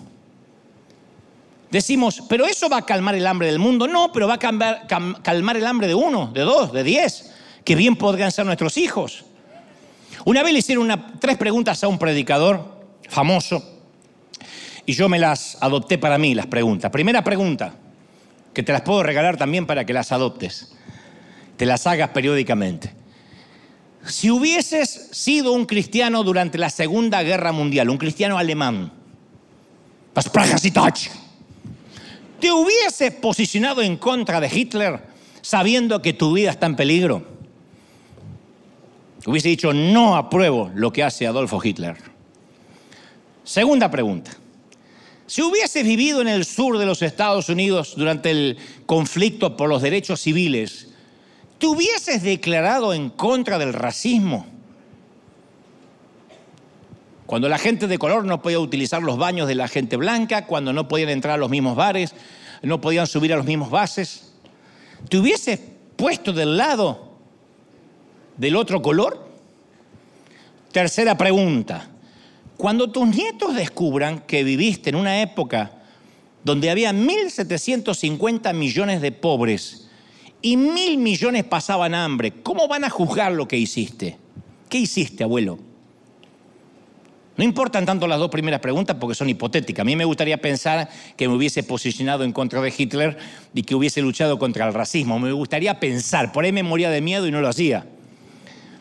[1.70, 3.88] Decimos, pero eso va a calmar el hambre del mundo.
[3.88, 7.96] No, pero va a calmar el hambre de uno, de dos, de diez, que bien
[7.96, 9.26] podrían ser nuestros hijos.
[10.26, 13.64] Una vez le hicieron tres preguntas a un predicador famoso
[14.86, 16.90] y yo me las adopté para mí, las preguntas.
[16.92, 17.74] Primera pregunta,
[18.54, 20.74] que te las puedo regalar también para que las adoptes,
[21.58, 22.94] te las hagas periódicamente.
[24.08, 28.92] Si hubieses sido un cristiano durante la Segunda Guerra Mundial, un cristiano alemán,
[32.40, 35.02] ¿te hubieses posicionado en contra de Hitler
[35.42, 37.28] sabiendo que tu vida está en peligro?
[39.26, 41.98] Hubiese dicho, no apruebo lo que hace Adolfo Hitler.
[43.44, 44.32] Segunda pregunta.
[45.26, 49.82] Si hubieses vivido en el sur de los Estados Unidos durante el conflicto por los
[49.82, 50.87] derechos civiles
[51.58, 54.46] ¿te hubieses declarado en contra del racismo?
[57.28, 60.72] cuando la gente de color no podía utilizar los baños de la gente blanca, cuando
[60.72, 62.16] no podían entrar a los mismos bares,
[62.64, 64.32] no podían subir a los mismos bases.
[65.10, 65.60] ¿Te hubieses
[65.98, 67.18] puesto del lado
[68.38, 69.28] del otro color?
[70.72, 71.90] Tercera pregunta.
[72.56, 75.72] Cuando tus nietos descubran que viviste en una época
[76.46, 79.87] donde había 1.750 millones de pobres
[80.42, 84.18] y mil millones pasaban hambre, ¿cómo van a juzgar lo que hiciste?
[84.70, 85.60] ¿Qué hiciste, abuelo?
[87.38, 89.82] No importan tanto las dos primeras preguntas porque son hipotéticas.
[89.82, 93.18] A mí me gustaría pensar que me hubiese posicionado en contra de Hitler
[93.54, 95.20] y que hubiese luchado contra el racismo.
[95.20, 97.86] Me gustaría pensar, por ahí me moría de miedo y no lo hacía.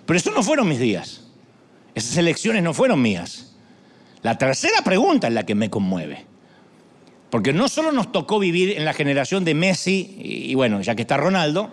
[0.07, 1.25] Pero eso no fueron mis días.
[1.95, 3.55] Esas elecciones no fueron mías.
[4.23, 6.25] La tercera pregunta es la que me conmueve.
[7.31, 11.03] Porque no solo nos tocó vivir en la generación de Messi, y bueno, ya que
[11.03, 11.71] está Ronaldo,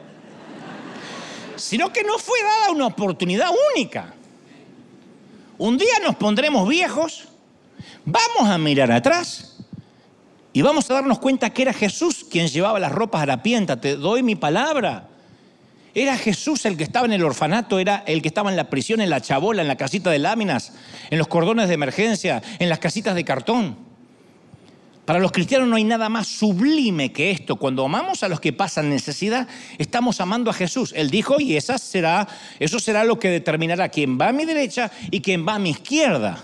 [1.55, 4.13] sino que no fue dada una oportunidad única.
[5.57, 7.29] Un día nos pondremos viejos,
[8.05, 9.57] vamos a mirar atrás
[10.51, 13.79] y vamos a darnos cuenta que era Jesús quien llevaba las ropas harapientas.
[13.79, 15.09] Te doy mi palabra.
[15.95, 18.99] Era Jesús el que estaba en el orfanato, era el que estaba en la prisión,
[18.99, 20.73] en la chabola, en la casita de láminas,
[21.11, 23.92] en los cordones de emergencia, en las casitas de cartón.
[25.05, 27.57] Para los cristianos no hay nada más sublime que esto.
[27.57, 30.93] Cuando amamos a los que pasan necesidad, estamos amando a Jesús.
[30.95, 32.27] Él dijo, y esa será,
[32.59, 35.71] eso será lo que determinará quién va a mi derecha y quién va a mi
[35.71, 36.41] izquierda.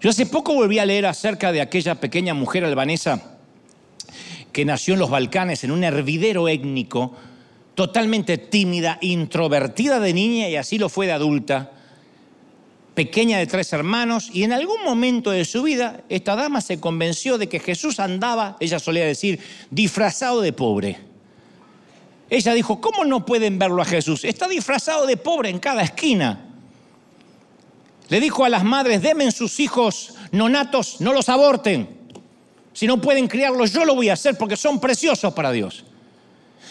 [0.00, 3.38] Yo hace poco volví a leer acerca de aquella pequeña mujer albanesa
[4.52, 7.14] que nació en los Balcanes en un hervidero étnico,
[7.74, 11.72] totalmente tímida, introvertida de niña y así lo fue de adulta
[12.96, 17.36] pequeña de tres hermanos, y en algún momento de su vida esta dama se convenció
[17.36, 19.38] de que Jesús andaba, ella solía decir,
[19.70, 20.98] disfrazado de pobre.
[22.30, 24.24] Ella dijo, ¿cómo no pueden verlo a Jesús?
[24.24, 26.40] Está disfrazado de pobre en cada esquina.
[28.08, 31.88] Le dijo a las madres, demen sus hijos nonatos, no los aborten.
[32.72, 35.84] Si no pueden criarlos, yo lo voy a hacer porque son preciosos para Dios.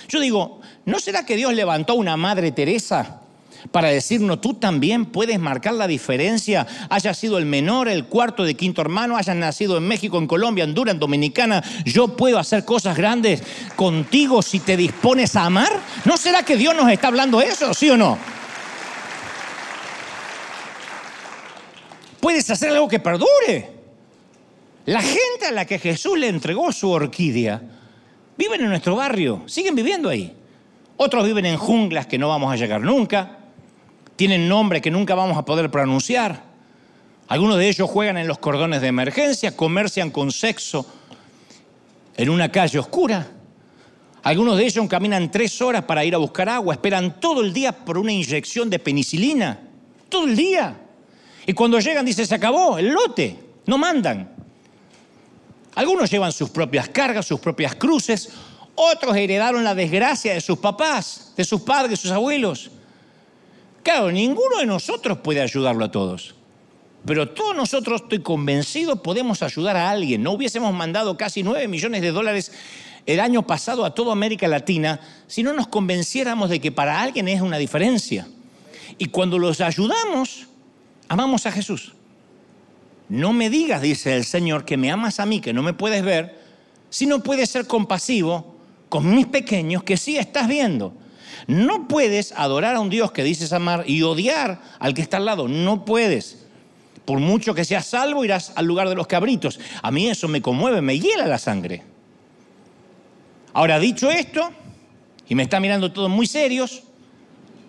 [0.09, 3.21] Yo digo, ¿no será que Dios levantó una madre Teresa
[3.71, 8.55] para decirnos, tú también puedes marcar la diferencia, haya sido el menor, el cuarto de
[8.55, 12.95] quinto hermano, hayas nacido en México, en Colombia, Honduras, en Dominicana, yo puedo hacer cosas
[12.97, 13.43] grandes
[13.75, 15.71] contigo si te dispones a amar.
[16.05, 18.17] ¿No será que Dios nos está hablando eso, sí o no?
[22.19, 23.71] Puedes hacer algo que perdure.
[24.85, 27.61] La gente a la que Jesús le entregó su orquídea
[28.37, 30.35] viven en nuestro barrio, siguen viviendo ahí.
[30.97, 33.34] Otros viven en junglas que no vamos a llegar nunca
[34.15, 36.43] tienen nombre que nunca vamos a poder pronunciar.
[37.27, 40.85] Algunos de ellos juegan en los cordones de emergencia, comercian con sexo
[42.15, 43.27] en una calle oscura.
[44.23, 47.71] Algunos de ellos caminan tres horas para ir a buscar agua, esperan todo el día
[47.71, 49.59] por una inyección de penicilina,
[50.09, 50.81] todo el día.
[51.45, 54.31] Y cuando llegan dice, se acabó el lote, no mandan.
[55.75, 58.29] Algunos llevan sus propias cargas, sus propias cruces,
[58.75, 62.71] otros heredaron la desgracia de sus papás, de sus padres, de sus abuelos.
[63.85, 66.33] Claro, ninguno de nosotros puede ayudarlo a todos.
[67.05, 70.23] Pero todos nosotros, estoy convencido, podemos ayudar a alguien.
[70.23, 72.51] No hubiésemos mandado casi 9 millones de dólares
[73.05, 77.27] el año pasado a toda América Latina si no nos convenciéramos de que para alguien
[77.27, 78.27] es una diferencia.
[78.97, 80.47] Y cuando los ayudamos,
[81.07, 81.93] amamos a Jesús.
[83.07, 86.03] No me digas, dice el Señor, que me amas a mí, que no me puedes
[86.03, 86.39] ver,
[86.89, 88.55] si no puedes ser compasivo
[88.89, 91.04] con mis pequeños que sí estás viendo.
[91.47, 95.25] No puedes adorar a un Dios que dices amar y odiar al que está al
[95.25, 95.47] lado.
[95.47, 96.45] No puedes.
[97.05, 99.59] Por mucho que seas salvo, irás al lugar de los cabritos.
[99.81, 101.83] A mí eso me conmueve, me hiela la sangre.
[103.53, 104.51] Ahora, dicho esto,
[105.29, 106.83] y me está mirando todos muy serios,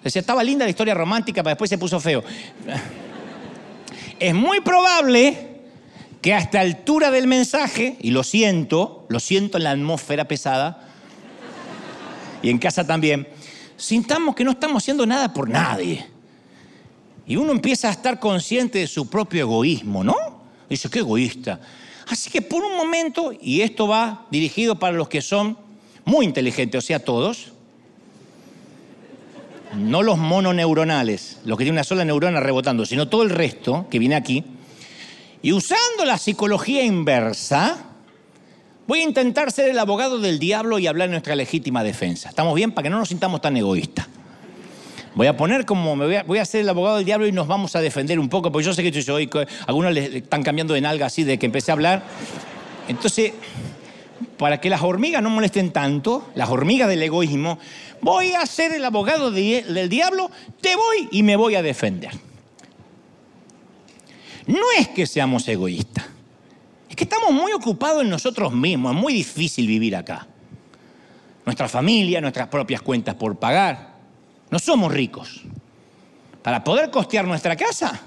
[0.02, 2.24] decía, estaba linda la historia romántica, pero después se puso feo.
[4.18, 5.60] Es muy probable
[6.22, 10.88] que a esta altura del mensaje, y lo siento, lo siento en la atmósfera pesada,
[12.42, 13.28] y en casa también,
[13.76, 16.06] sintamos que no estamos haciendo nada por nadie.
[17.26, 20.16] Y uno empieza a estar consciente de su propio egoísmo, ¿no?
[20.68, 21.60] Dice, qué egoísta.
[22.08, 25.58] Así que por un momento, y esto va dirigido para los que son
[26.04, 27.52] muy inteligentes, o sea, todos,
[29.74, 33.98] no los mononeuronales, los que tienen una sola neurona rebotando, sino todo el resto que
[33.98, 34.44] viene aquí,
[35.42, 37.85] y usando la psicología inversa,
[38.86, 42.28] Voy a intentar ser el abogado del diablo y hablar en nuestra legítima defensa.
[42.28, 42.72] ¿Estamos bien?
[42.72, 44.06] Para que no nos sintamos tan egoístas.
[45.16, 47.74] Voy a poner como, me voy a, ser el abogado del diablo y nos vamos
[47.74, 49.30] a defender un poco, porque yo sé que yo, hoy,
[49.66, 52.02] algunos le están cambiando de nalga así de que empecé a hablar.
[52.86, 53.32] Entonces,
[54.36, 57.58] para que las hormigas no molesten tanto, las hormigas del egoísmo,
[58.02, 62.12] voy a ser el abogado del diablo, te voy y me voy a defender.
[64.46, 66.04] No es que seamos egoístas,
[66.96, 70.26] es que estamos muy ocupados en nosotros mismos, es muy difícil vivir acá.
[71.44, 73.96] Nuestra familia, nuestras propias cuentas por pagar.
[74.50, 75.42] No somos ricos.
[76.42, 78.00] Para poder costear nuestra casa,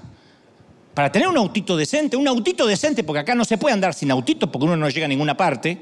[0.92, 4.10] para tener un autito decente, un autito decente, porque acá no se puede andar sin
[4.10, 5.80] autito porque uno no llega a ninguna parte.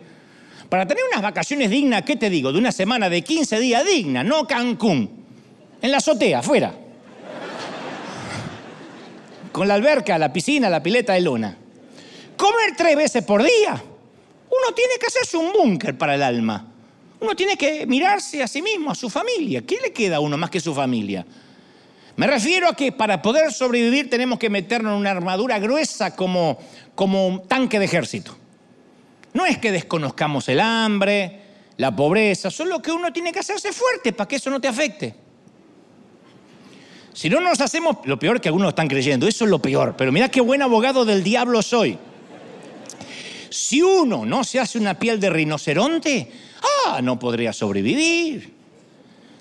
[0.68, 2.52] Para tener unas vacaciones dignas, ¿qué te digo?
[2.52, 5.24] De una semana de 15 días digna, no Cancún.
[5.80, 6.74] En la azotea, afuera.
[9.50, 11.56] Con la alberca, la piscina, la pileta de luna.
[12.38, 13.74] Comer tres veces por día.
[13.74, 16.66] Uno tiene que hacerse un búnker para el alma.
[17.20, 19.62] Uno tiene que mirarse a sí mismo, a su familia.
[19.66, 21.27] ¿Qué le queda a uno más que su familia?
[22.14, 26.59] Me refiero a que para poder sobrevivir tenemos que meternos en una armadura gruesa como,
[26.94, 28.37] como un tanque de ejército.
[29.35, 31.40] No es que desconozcamos el hambre,
[31.77, 35.14] la pobreza, solo que uno tiene que hacerse fuerte para que eso no te afecte.
[37.12, 40.12] Si no nos hacemos, lo peor que algunos están creyendo, eso es lo peor, pero
[40.12, 41.98] mira qué buen abogado del diablo soy.
[43.50, 46.30] Si uno no se hace una piel de rinoceronte,
[46.87, 48.58] ah, no podría sobrevivir.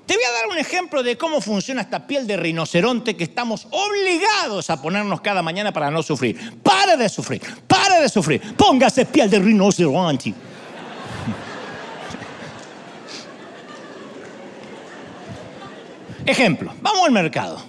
[0.06, 3.68] Te voy a dar un ejemplo de cómo funciona esta piel de rinoceronte que estamos
[3.72, 6.54] obligados a ponernos cada mañana para no sufrir.
[6.64, 8.56] Para de sufrir, para de sufrir.
[8.56, 10.34] Póngase piel de rinoceronte.
[16.26, 17.62] Ejemplo, vamos al mercado.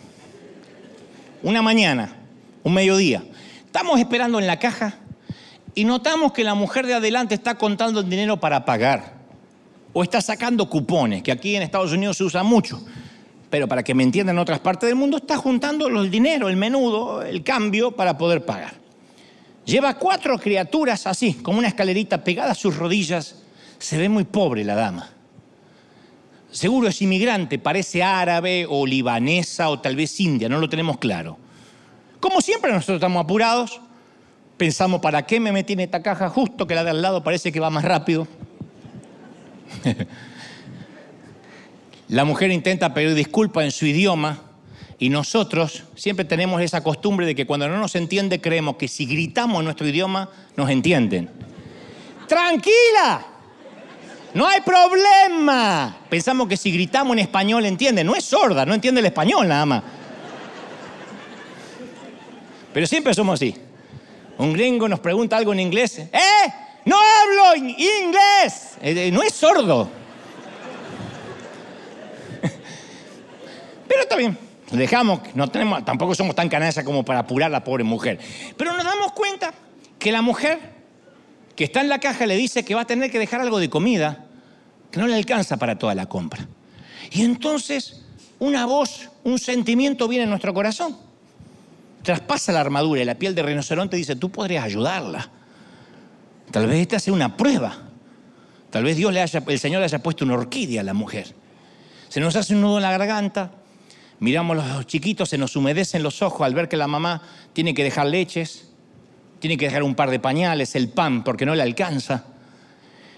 [1.42, 2.16] Una mañana,
[2.62, 3.24] un mediodía.
[3.66, 4.94] Estamos esperando en la caja
[5.78, 9.14] y notamos que la mujer de adelante está contando el dinero para pagar
[9.92, 12.84] o está sacando cupones, que aquí en Estados Unidos se usa mucho.
[13.48, 16.56] Pero para que me entiendan en otras partes del mundo, está juntando el dinero, el
[16.56, 18.74] menudo, el cambio para poder pagar.
[19.64, 23.36] Lleva cuatro criaturas así, como una escalerita pegada a sus rodillas.
[23.78, 25.08] Se ve muy pobre la dama.
[26.50, 31.38] Seguro es inmigrante, parece árabe o libanesa o tal vez india, no lo tenemos claro.
[32.18, 33.80] Como siempre nosotros estamos apurados,
[34.58, 37.50] pensamos, ¿para qué me metí en esta caja justo que la de al lado parece
[37.50, 38.28] que va más rápido?
[42.08, 44.40] La mujer intenta pedir disculpas en su idioma
[44.98, 49.04] y nosotros siempre tenemos esa costumbre de que cuando no nos entiende creemos que si
[49.04, 51.28] gritamos en nuestro idioma nos entienden.
[52.26, 53.26] Tranquila,
[54.32, 55.98] no hay problema.
[56.08, 58.02] Pensamos que si gritamos en español entiende.
[58.02, 59.82] No es sorda, no entiende el español nada más.
[62.72, 63.67] Pero siempre somos así.
[64.38, 65.98] Un gringo nos pregunta algo en inglés.
[65.98, 66.08] ¡Eh!
[66.84, 68.76] No hablo inglés.
[68.80, 69.90] Eh, no es sordo.
[73.88, 74.38] Pero está bien.
[74.70, 78.18] Dejamos, no tenemos, tampoco somos tan canallas como para apurar a la pobre mujer.
[78.56, 79.52] Pero nos damos cuenta
[79.98, 80.58] que la mujer
[81.56, 83.70] que está en la caja le dice que va a tener que dejar algo de
[83.70, 84.26] comida,
[84.90, 86.46] que no le alcanza para toda la compra.
[87.10, 88.04] Y entonces
[88.38, 91.07] una voz, un sentimiento viene en nuestro corazón.
[92.08, 95.28] Traspasa la armadura y la piel de rinoceronte dice, tú podrías ayudarla.
[96.50, 97.76] Tal vez esta sea una prueba.
[98.70, 101.34] Tal vez Dios le haya, el Señor le haya puesto una orquídea a la mujer.
[102.08, 103.50] Se nos hace un nudo en la garganta,
[104.20, 107.20] miramos a los chiquitos, se nos humedecen los ojos al ver que la mamá
[107.52, 108.70] tiene que dejar leches,
[109.38, 112.24] tiene que dejar un par de pañales, el pan, porque no le alcanza.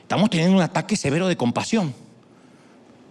[0.03, 1.95] Estamos teniendo un ataque severo de compasión.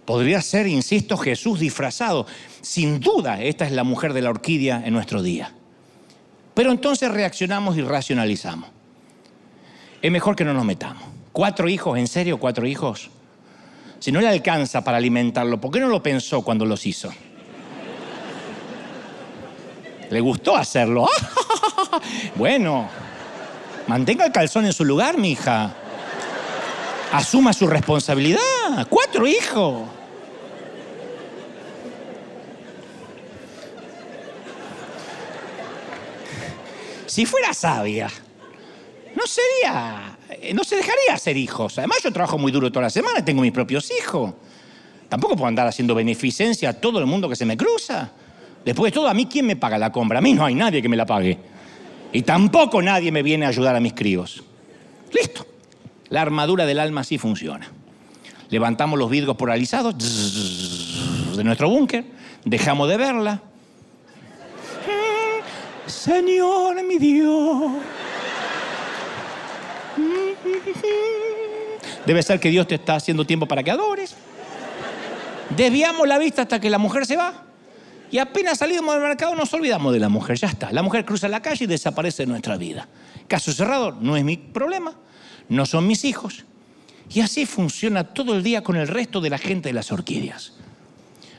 [0.04, 2.26] Podría ser, insisto, Jesús disfrazado.
[2.60, 5.54] Sin duda, esta es la mujer de la orquídea en nuestro día.
[6.60, 8.68] Pero entonces reaccionamos y racionalizamos
[10.02, 11.04] es mejor que no nos metamos.
[11.32, 11.98] ¿Cuatro hijos?
[11.98, 13.08] ¿En serio cuatro hijos?
[13.98, 17.10] Si no le alcanza para alimentarlo, ¿por qué no lo pensó cuando los hizo?
[20.10, 21.08] ¿Le gustó hacerlo?
[22.34, 22.90] bueno,
[23.86, 25.72] mantenga el calzón en su lugar, mi hija.
[27.10, 28.86] Asuma su responsabilidad.
[28.90, 29.88] Cuatro hijos.
[37.10, 38.08] Si fuera sabia,
[39.16, 41.76] no sería, eh, no se dejaría hacer hijos.
[41.78, 44.32] Además yo trabajo muy duro toda la semana, tengo mis propios hijos.
[45.08, 48.12] Tampoco puedo andar haciendo beneficencia a todo el mundo que se me cruza.
[48.64, 50.20] Después de todo, ¿a mí quién me paga la compra?
[50.20, 51.36] A mí no hay nadie que me la pague.
[52.12, 54.44] Y tampoco nadie me viene a ayudar a mis críos.
[55.12, 55.44] Listo.
[56.10, 57.72] La armadura del alma sí funciona.
[58.50, 59.96] Levantamos los vidrios polarizados
[61.36, 62.04] de nuestro búnker,
[62.44, 63.42] dejamos de verla.
[65.90, 67.72] Señor, mi Dios.
[72.06, 74.14] Debe ser que Dios te está haciendo tiempo para que adores.
[75.56, 77.44] Desviamos la vista hasta que la mujer se va.
[78.10, 80.36] Y apenas salimos del mercado nos olvidamos de la mujer.
[80.38, 80.72] Ya está.
[80.72, 82.88] La mujer cruza la calle y desaparece de nuestra vida.
[83.28, 84.94] Caso cerrado, no es mi problema.
[85.48, 86.44] No son mis hijos.
[87.12, 90.52] Y así funciona todo el día con el resto de la gente de las orquídeas.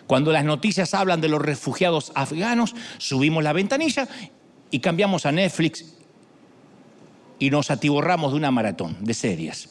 [0.07, 4.07] Cuando las noticias hablan de los refugiados afganos, subimos la ventanilla
[4.71, 5.85] y cambiamos a Netflix
[7.37, 9.69] y nos atiborramos de una maratón de series.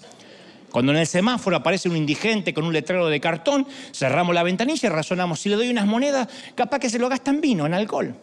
[0.70, 4.88] Cuando en el semáforo aparece un indigente con un letrero de cartón, cerramos la ventanilla
[4.88, 7.74] y razonamos, si le doy unas monedas, capaz que se lo gasta en vino, en
[7.74, 8.14] alcohol.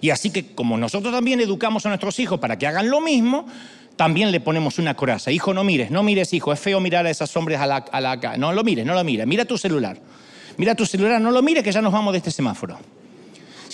[0.00, 3.46] Y así que como nosotros también educamos a nuestros hijos para que hagan lo mismo,
[3.96, 5.30] también le ponemos una coraza.
[5.30, 8.00] Hijo, no mires, no mires, hijo, es feo mirar a esas hombres a la, a
[8.00, 8.16] la...
[8.36, 9.98] No lo mires, no lo mires, mira tu celular.
[10.56, 12.78] Mira tu celular, no lo mires que ya nos vamos de este semáforo.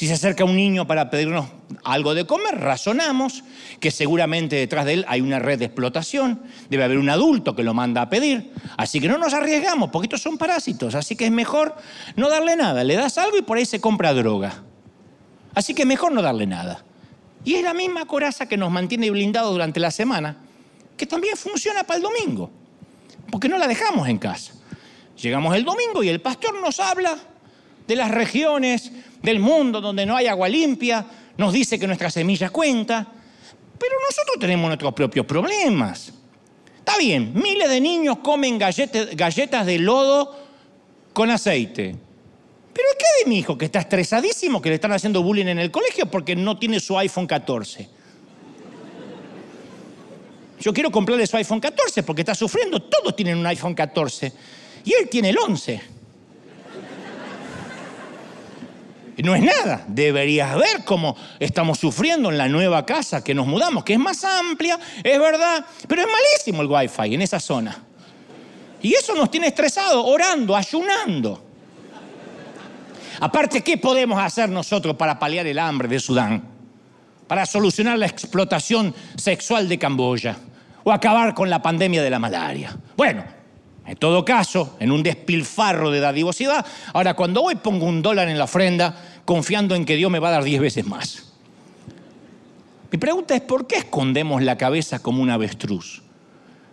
[0.01, 1.45] Si se acerca un niño para pedirnos
[1.85, 3.45] algo de comer, razonamos
[3.81, 6.41] que seguramente detrás de él hay una red de explotación,
[6.71, 10.07] debe haber un adulto que lo manda a pedir, así que no nos arriesgamos, porque
[10.07, 11.77] estos son parásitos, así que es mejor
[12.17, 14.63] no darle nada, le das algo y por ahí se compra droga.
[15.55, 16.83] Así que mejor no darle nada.
[17.45, 20.39] Y es la misma coraza que nos mantiene blindados durante la semana,
[20.97, 22.51] que también funciona para el domingo,
[23.31, 24.55] porque no la dejamos en casa.
[25.21, 27.19] Llegamos el domingo y el pastor nos habla
[27.87, 28.93] de las regiones
[29.23, 31.05] del mundo donde no hay agua limpia,
[31.37, 33.07] nos dice que nuestra semilla cuenta,
[33.79, 36.13] pero nosotros tenemos nuestros propios problemas.
[36.79, 40.37] Está bien, miles de niños comen galletas, de lodo
[41.13, 41.95] con aceite.
[42.73, 45.71] Pero ¿qué de mi hijo que está estresadísimo, que le están haciendo bullying en el
[45.71, 47.89] colegio porque no tiene su iPhone 14?
[50.61, 52.83] Yo quiero comprarle su iPhone 14 porque está sufriendo.
[52.83, 54.33] Todos tienen un iPhone 14.
[54.85, 55.81] Y él tiene el 11.
[59.23, 59.85] No es nada.
[59.89, 64.25] Deberías ver cómo estamos sufriendo en la nueva casa que nos mudamos, que es más
[64.25, 67.77] amplia, es verdad, pero es malísimo el wifi en esa zona.
[68.83, 71.45] Y eso nos tiene estresados, orando, ayunando.
[73.21, 76.43] Aparte, ¿qué podemos hacer nosotros para paliar el hambre de Sudán?
[77.27, 80.37] Para solucionar la explotación sexual de Camboya
[80.83, 82.75] o acabar con la pandemia de la malaria.
[82.97, 83.23] Bueno,
[83.87, 86.65] en todo caso, en un despilfarro de dadivosidad,
[86.95, 88.95] ahora cuando hoy pongo un dólar en la ofrenda,
[89.25, 91.33] confiando en que Dios me va a dar diez veces más.
[92.91, 96.03] Mi pregunta es, ¿por qué escondemos la cabeza como un avestruz?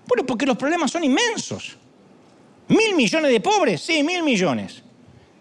[0.07, 1.77] Bueno, porque los problemas son inmensos.
[2.67, 4.81] Mil millones de pobres, sí, mil millones.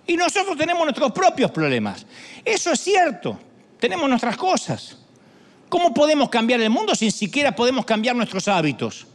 [0.07, 2.07] Y nosotros tenemos nuestros propios problemas.
[2.45, 3.39] Eso es cierto,
[3.81, 4.99] tenemos nuestras cosas.
[5.69, 9.07] ¿Cómo podemos cambiar el mundo si siquiera podemos cambiar nuestros hábitos?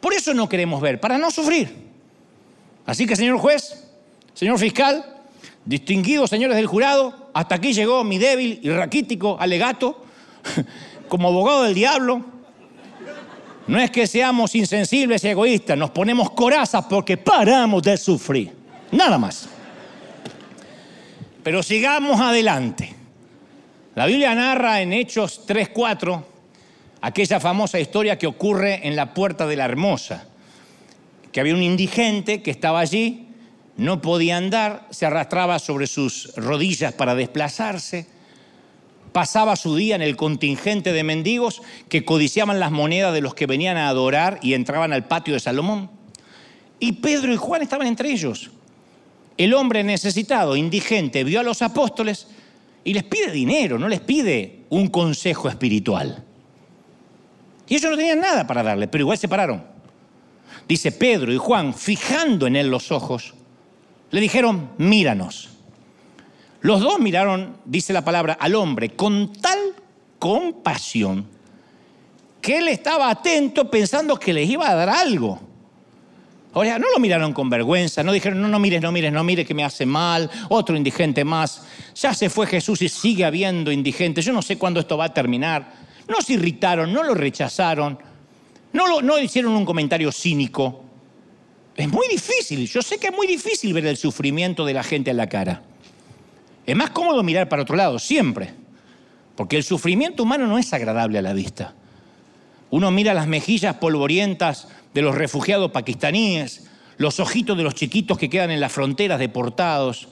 [0.00, 1.90] Por eso no queremos ver, para no sufrir.
[2.86, 3.84] Así que, señor juez,
[4.32, 5.04] señor fiscal,
[5.64, 10.04] distinguidos señores del jurado, hasta aquí llegó mi débil y raquítico alegato
[11.08, 12.24] como abogado del diablo.
[13.66, 18.52] No es que seamos insensibles y egoístas, nos ponemos corazas porque paramos de sufrir.
[18.90, 19.48] Nada más.
[21.42, 22.94] Pero sigamos adelante.
[23.94, 26.24] La Biblia narra en Hechos 3.4
[27.00, 30.26] aquella famosa historia que ocurre en la puerta de la hermosa,
[31.32, 33.29] que había un indigente que estaba allí
[33.80, 38.06] no podía andar, se arrastraba sobre sus rodillas para desplazarse,
[39.10, 43.46] pasaba su día en el contingente de mendigos que codiciaban las monedas de los que
[43.46, 45.90] venían a adorar y entraban al patio de Salomón.
[46.78, 48.50] Y Pedro y Juan estaban entre ellos.
[49.38, 52.26] El hombre necesitado, indigente, vio a los apóstoles
[52.84, 56.22] y les pide dinero, no les pide un consejo espiritual.
[57.66, 59.64] Y ellos no tenían nada para darle, pero igual se pararon.
[60.68, 63.34] Dice Pedro y Juan, fijando en él los ojos,
[64.10, 65.48] le dijeron, míranos.
[66.60, 69.58] Los dos miraron, dice la palabra, al hombre con tal
[70.18, 71.26] compasión
[72.40, 75.40] que él estaba atento pensando que les iba a dar algo.
[76.52, 79.22] O sea, no lo miraron con vergüenza, no dijeron, no, no mires, no mires, no
[79.22, 81.62] mires que me hace mal, otro indigente más.
[81.94, 84.24] Ya se fue Jesús y sigue habiendo indigentes.
[84.24, 85.72] Yo no sé cuándo esto va a terminar.
[86.08, 87.98] No se irritaron, no lo rechazaron,
[88.72, 90.89] no, no hicieron un comentario cínico.
[91.80, 95.10] Es muy difícil, yo sé que es muy difícil ver el sufrimiento de la gente
[95.12, 95.62] en la cara.
[96.66, 98.50] Es más cómodo mirar para otro lado, siempre.
[99.34, 101.72] Porque el sufrimiento humano no es agradable a la vista.
[102.68, 106.68] Uno mira las mejillas polvorientas de los refugiados pakistaníes,
[106.98, 110.08] los ojitos de los chiquitos que quedan en las fronteras deportados,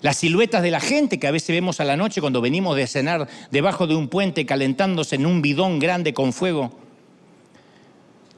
[0.00, 2.86] las siluetas de la gente que a veces vemos a la noche cuando venimos de
[2.86, 6.85] cenar debajo de un puente calentándose en un bidón grande con fuego.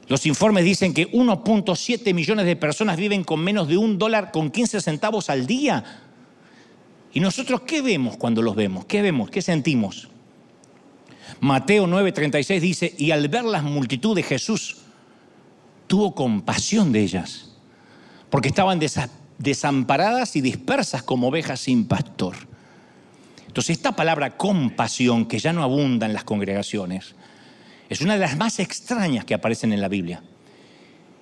[0.09, 4.49] Los informes dicen que 1.7 millones de personas viven con menos de un dólar con
[4.49, 6.01] 15 centavos al día.
[7.13, 8.85] ¿Y nosotros qué vemos cuando los vemos?
[8.85, 9.29] ¿Qué vemos?
[9.29, 10.09] ¿Qué sentimos?
[11.39, 14.77] Mateo 9:36 dice, y al ver las multitudes Jesús
[15.85, 17.51] tuvo compasión de ellas,
[18.31, 18.79] porque estaban
[19.37, 22.35] desamparadas y dispersas como ovejas sin pastor.
[23.45, 27.13] Entonces esta palabra compasión, que ya no abunda en las congregaciones,
[27.89, 30.21] es una de las más extrañas que aparecen en la Biblia.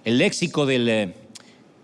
[0.03, 1.13] El léxico del, eh,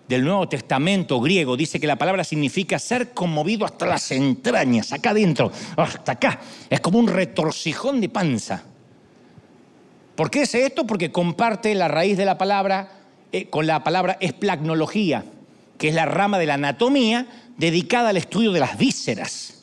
[0.07, 5.11] del Nuevo Testamento griego dice que la palabra significa ser conmovido hasta las entrañas, acá
[5.11, 6.41] adentro, hasta acá.
[6.69, 8.63] Es como un retorcijón de panza.
[10.15, 10.85] ¿Por qué es esto?
[10.85, 12.91] Porque comparte la raíz de la palabra
[13.31, 15.23] eh, con la palabra esplagnología,
[15.77, 17.25] que es la rama de la anatomía
[17.57, 19.62] dedicada al estudio de las vísceras.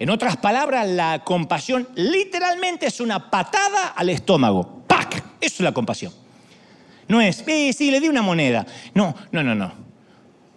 [0.00, 4.82] En otras palabras, la compasión literalmente es una patada al estómago.
[4.86, 5.22] ¡Pac!
[5.38, 6.10] Eso es la compasión.
[7.06, 8.64] No es, sí, sí, le di una moneda.
[8.94, 9.70] No, no, no, no.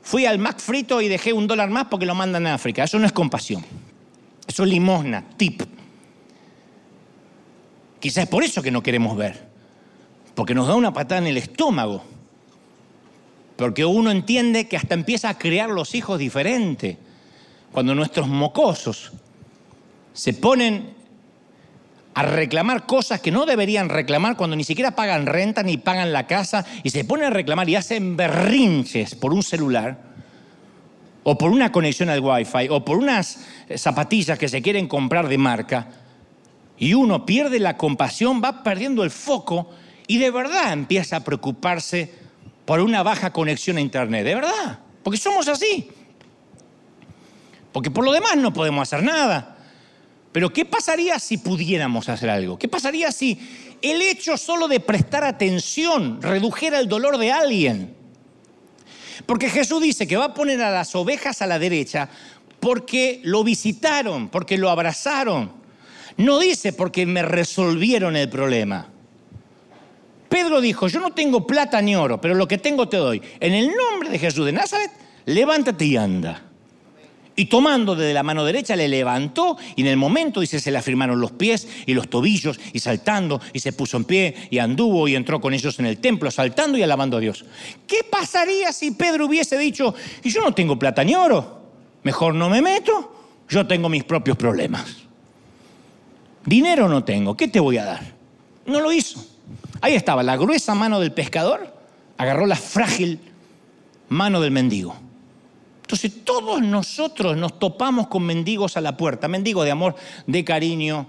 [0.02, 2.86] Fui al Mac frito y dejé un dólar más porque lo mandan a África.
[2.86, 3.66] Eso no es compasión.
[4.48, 5.62] Eso es limosna, tip.
[8.00, 9.46] Quizás es por eso que no queremos ver.
[10.36, 12.02] Porque nos da una patada en el estómago.
[13.58, 16.96] Porque uno entiende que hasta empieza a crear los hijos diferentes.
[17.74, 19.12] Cuando nuestros mocosos
[20.14, 20.94] se ponen
[22.14, 26.28] a reclamar cosas que no deberían reclamar cuando ni siquiera pagan renta ni pagan la
[26.28, 29.98] casa y se ponen a reclamar y hacen berrinches por un celular
[31.24, 33.40] o por una conexión al wifi o por unas
[33.76, 35.88] zapatillas que se quieren comprar de marca
[36.78, 39.70] y uno pierde la compasión, va perdiendo el foco
[40.08, 42.12] y de verdad empieza a preocuparse
[42.66, 44.26] por una baja conexión a Internet.
[44.26, 45.90] De verdad, porque somos así.
[47.72, 49.53] Porque por lo demás no podemos hacer nada.
[50.34, 52.58] Pero ¿qué pasaría si pudiéramos hacer algo?
[52.58, 53.40] ¿Qué pasaría si
[53.82, 57.94] el hecho solo de prestar atención redujera el dolor de alguien?
[59.28, 62.10] Porque Jesús dice que va a poner a las ovejas a la derecha
[62.60, 65.52] porque lo visitaron, porque lo abrazaron,
[66.18, 68.88] no dice porque me resolvieron el problema.
[70.30, 73.22] Pedro dijo, yo no tengo plata ni oro, pero lo que tengo te doy.
[73.40, 74.90] En el nombre de Jesús de Nazaret,
[75.26, 76.53] levántate y anda.
[77.36, 80.78] Y tomando de la mano derecha le levantó y en el momento, dice, se le
[80.78, 85.08] afirmaron los pies y los tobillos y saltando y se puso en pie y anduvo
[85.08, 87.44] y entró con ellos en el templo saltando y alabando a Dios.
[87.88, 91.64] ¿Qué pasaría si Pedro hubiese dicho, y yo no tengo plata ni oro,
[92.04, 93.16] mejor no me meto,
[93.50, 94.98] yo tengo mis propios problemas?
[96.46, 98.14] Dinero no tengo, ¿qué te voy a dar?
[98.68, 99.26] No lo hizo.
[99.82, 101.74] Ahí estaba la gruesa mano del pescador,
[102.18, 103.20] agarró la frágil
[104.10, 104.96] mano del mendigo.
[105.84, 111.08] Entonces todos nosotros nos topamos con mendigos a la puerta, mendigos de amor, de cariño.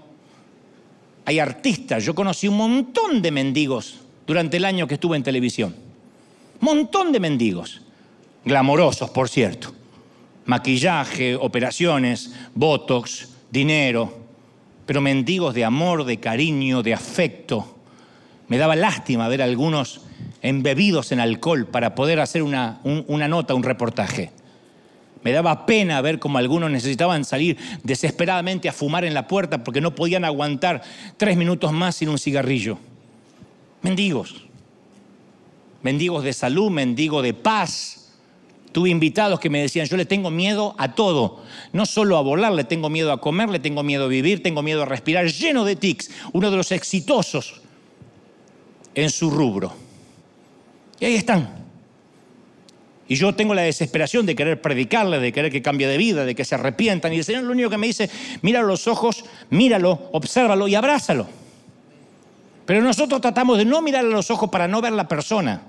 [1.25, 3.95] Hay artistas, yo conocí un montón de mendigos
[4.27, 5.75] durante el año que estuve en televisión.
[6.59, 7.81] Montón de mendigos,
[8.43, 9.73] glamorosos por cierto.
[10.45, 14.25] Maquillaje, operaciones, botox, dinero
[14.85, 17.75] pero mendigos de amor, de cariño, de afecto.
[18.47, 20.01] Me daba lástima ver a algunos
[20.41, 24.31] embebidos en alcohol para poder hacer una, una nota, un reportaje.
[25.25, 29.81] Me daba pena ver cómo algunos necesitaban salir desesperadamente a fumar en la puerta porque
[29.81, 30.83] no podían aguantar
[31.17, 32.77] tres minutos más sin un cigarrillo.
[33.81, 34.45] Mendigos.
[35.81, 38.05] Mendigos de salud, mendigos de paz,
[38.75, 41.41] Tuve invitados que me decían, yo le tengo miedo a todo.
[41.71, 44.61] No solo a volar, le tengo miedo a comer, le tengo miedo a vivir, tengo
[44.61, 46.11] miedo a respirar, lleno de tics.
[46.33, 47.61] Uno de los exitosos
[48.93, 49.71] en su rubro.
[50.99, 51.64] Y ahí están.
[53.07, 56.33] Y yo tengo la desesperación de querer predicarle, de querer que cambie de vida, de
[56.33, 57.13] que se arrepientan.
[57.13, 58.09] Y el Señor lo único que me dice,
[58.41, 61.27] mira los ojos, míralo, obsérvalo y abrázalo.
[62.65, 65.61] Pero nosotros tratamos de no mirar a los ojos para no ver la persona.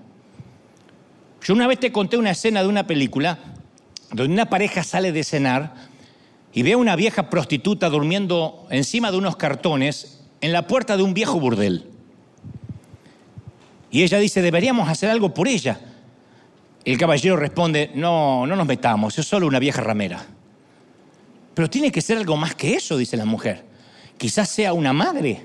[1.44, 3.38] Yo una vez te conté una escena de una película
[4.10, 5.74] donde una pareja sale de cenar
[6.54, 11.02] y ve a una vieja prostituta durmiendo encima de unos cartones en la puerta de
[11.02, 11.84] un viejo burdel.
[13.90, 15.78] Y ella dice, deberíamos hacer algo por ella.
[16.86, 20.24] El caballero responde, no, no nos metamos, es solo una vieja ramera.
[21.52, 23.64] Pero tiene que ser algo más que eso, dice la mujer.
[24.16, 25.42] Quizás sea una madre.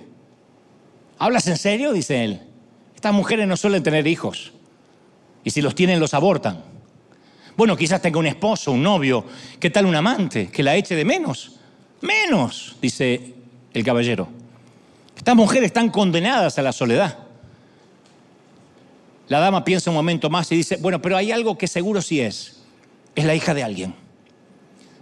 [1.17, 1.93] ¿Hablas en serio?
[1.93, 2.41] dice él.
[2.93, 4.53] Estas mujeres no suelen tener hijos.
[5.43, 6.63] Y si los tienen, los abortan.
[7.57, 9.25] Bueno, quizás tenga un esposo, un novio.
[9.59, 10.49] ¿Qué tal un amante?
[10.51, 11.53] Que la eche de menos.
[12.01, 13.33] Menos, dice
[13.73, 14.27] el caballero.
[15.17, 17.30] Estas mujeres están condenadas a la soledad.
[19.31, 22.19] La dama piensa un momento más y dice, bueno, pero hay algo que seguro sí
[22.19, 22.63] es.
[23.15, 23.95] Es la hija de alguien.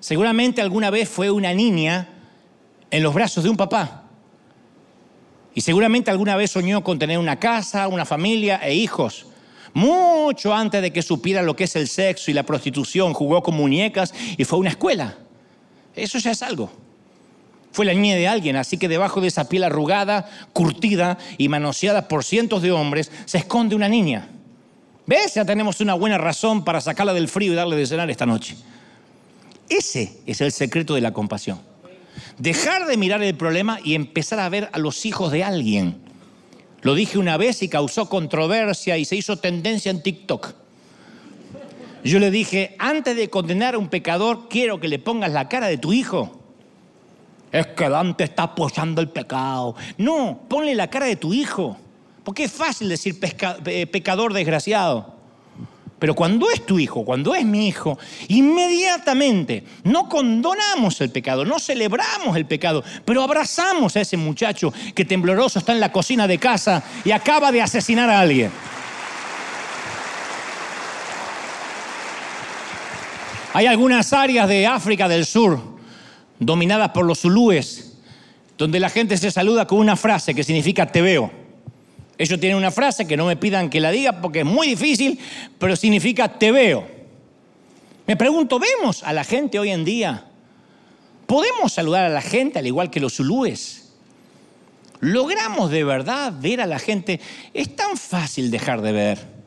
[0.02, 2.10] Seguramente alguna vez fue una niña
[2.92, 4.04] en los brazos de un papá.
[5.56, 9.26] Y seguramente alguna vez soñó con tener una casa, una familia e hijos.
[9.74, 13.56] Mucho antes de que supiera lo que es el sexo y la prostitución, jugó con
[13.56, 15.18] muñecas y fue a una escuela.
[15.96, 16.72] Eso ya es algo.
[17.72, 22.08] Fue la niña de alguien, así que debajo de esa piel arrugada, curtida y manoseada
[22.08, 24.28] por cientos de hombres, se esconde una niña.
[25.06, 25.36] ¿Ves?
[25.36, 28.56] Ya tenemos una buena razón para sacarla del frío y darle de cenar esta noche.
[29.70, 31.60] Ese es el secreto de la compasión.
[32.38, 35.98] Dejar de mirar el problema y empezar a ver a los hijos de alguien.
[36.82, 40.54] Lo dije una vez y causó controversia y se hizo tendencia en TikTok.
[42.04, 45.68] Yo le dije, antes de condenar a un pecador, quiero que le pongas la cara
[45.68, 46.39] de tu hijo.
[47.52, 49.76] Es que Dante está apoyando el pecado.
[49.98, 51.78] No, ponle la cara de tu hijo.
[52.24, 55.20] Porque es fácil decir pecador desgraciado.
[56.00, 61.60] Pero cuando es tu hijo, cuando es mi hijo, inmediatamente no condonamos el pecado, no
[61.60, 66.38] celebramos el pecado, pero abrazamos a ese muchacho que tembloroso está en la cocina de
[66.38, 68.50] casa y acaba de asesinar a alguien.
[73.54, 75.79] Hay algunas áreas de África del Sur
[76.40, 77.98] dominadas por los zulúes,
[78.58, 81.32] donde la gente se saluda con una frase que significa te veo.
[82.18, 85.20] Ellos tienen una frase que no me pidan que la diga porque es muy difícil,
[85.58, 86.86] pero significa te veo.
[88.08, 90.26] Me pregunto, ¿vemos a la gente hoy en día?
[91.26, 93.94] ¿Podemos saludar a la gente al igual que los zulúes?
[95.00, 97.22] ¿Logramos de verdad ver a la gente?
[97.54, 99.39] Es tan fácil dejar de ver.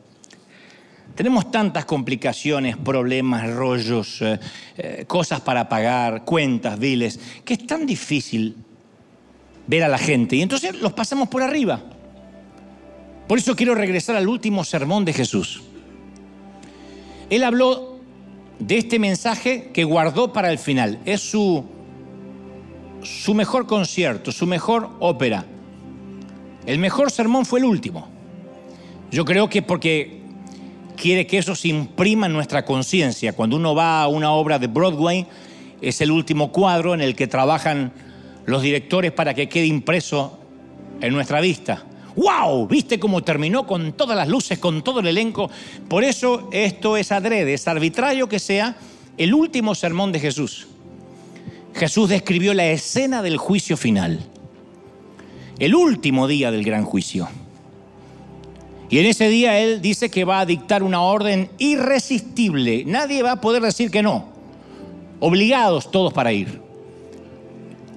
[1.15, 4.39] Tenemos tantas complicaciones, problemas, rollos, eh,
[4.77, 8.55] eh, cosas para pagar, cuentas, biles, que es tan difícil
[9.67, 10.35] ver a la gente.
[10.35, 11.79] Y entonces los pasamos por arriba.
[13.27, 15.61] Por eso quiero regresar al último sermón de Jesús.
[17.29, 17.99] Él habló
[18.57, 20.99] de este mensaje que guardó para el final.
[21.05, 21.63] Es su,
[23.03, 25.45] su mejor concierto, su mejor ópera.
[26.65, 28.07] El mejor sermón fue el último.
[29.11, 30.22] Yo creo que porque
[31.03, 33.33] quiere que eso se imprima en nuestra conciencia.
[33.33, 35.27] Cuando uno va a una obra de Broadway,
[35.81, 37.91] es el último cuadro en el que trabajan
[38.45, 40.39] los directores para que quede impreso
[41.01, 41.83] en nuestra vista.
[42.15, 42.67] ¡Wow!
[42.67, 45.51] ¿Viste cómo terminó con todas las luces, con todo el elenco?
[45.89, 48.77] Por eso esto es adrede, es arbitrario que sea
[49.17, 50.69] el último sermón de Jesús.
[51.75, 54.21] Jesús describió la escena del juicio final,
[55.59, 57.27] el último día del gran juicio.
[58.93, 62.83] Y en ese día Él dice que va a dictar una orden irresistible.
[62.85, 64.25] Nadie va a poder decir que no.
[65.19, 66.61] Obligados todos para ir.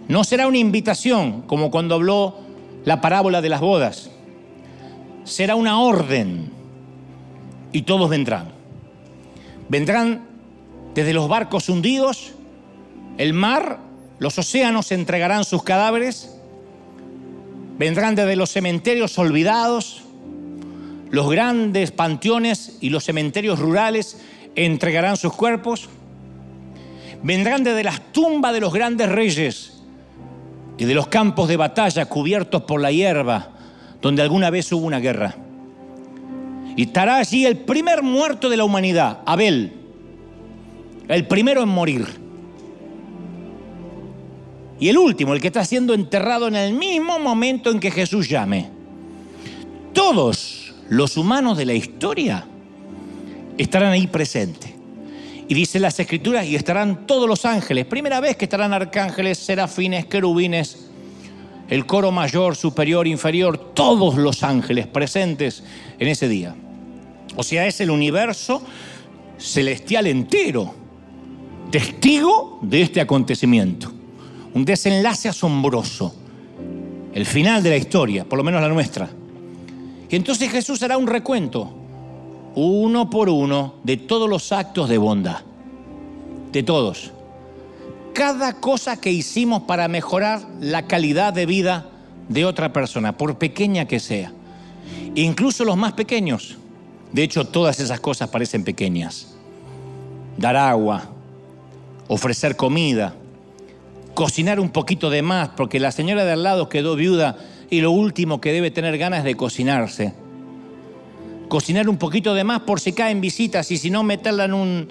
[0.09, 2.36] No será una invitación como cuando habló
[2.86, 4.11] la parábola de las bodas.
[5.24, 6.51] Será una orden
[7.72, 8.53] y todos vendrán.
[9.68, 10.26] Vendrán
[10.94, 12.32] desde los barcos hundidos,
[13.18, 13.80] el mar,
[14.18, 16.38] los océanos entregarán sus cadáveres,
[17.76, 20.05] vendrán desde los cementerios olvidados,
[21.11, 24.20] los grandes panteones y los cementerios rurales
[24.54, 25.88] entregarán sus cuerpos.
[27.22, 29.82] Vendrán desde las tumbas de los grandes reyes
[30.78, 33.50] y de los campos de batalla cubiertos por la hierba,
[34.02, 35.34] donde alguna vez hubo una guerra.
[36.76, 39.72] Y estará allí el primer muerto de la humanidad, Abel,
[41.09, 42.07] el primero en morir.
[44.78, 48.28] Y el último, el que está siendo enterrado en el mismo momento en que Jesús
[48.28, 48.68] llame.
[49.94, 52.47] Todos los humanos de la historia
[53.59, 54.72] estarán ahí presentes.
[55.49, 57.87] Y dice las escrituras, y estarán todos los ángeles.
[57.87, 60.89] Primera vez que estarán arcángeles, serafines, querubines,
[61.68, 65.62] el coro mayor, superior, inferior, todos los ángeles presentes
[65.99, 66.55] en ese día.
[67.37, 68.62] O sea, es el universo
[69.39, 70.74] celestial entero,
[71.70, 73.93] testigo de este acontecimiento.
[74.55, 76.14] Un desenlace asombroso.
[77.12, 79.09] El final de la historia, por lo menos la nuestra.
[80.09, 81.72] Y entonces Jesús hará un recuento,
[82.54, 85.40] uno por uno, de todos los actos de bondad.
[86.52, 87.12] De todos.
[88.14, 91.90] Cada cosa que hicimos para mejorar la calidad de vida
[92.28, 94.32] de otra persona, por pequeña que sea.
[95.14, 96.57] Incluso los más pequeños.
[97.12, 99.34] De hecho, todas esas cosas parecen pequeñas.
[100.38, 101.11] Dar agua,
[102.09, 103.14] ofrecer comida,
[104.14, 107.36] cocinar un poquito de más, porque la señora de al lado quedó viuda
[107.71, 110.14] y lo último que debe tener ganas de cocinarse.
[111.49, 114.89] Cocinar un poquito de más por si caen visitas y si no meterla en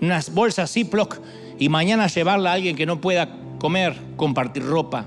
[0.00, 1.20] unas bolsas Ziploc
[1.58, 5.06] y mañana llevarla a alguien que no pueda comer, compartir ropa.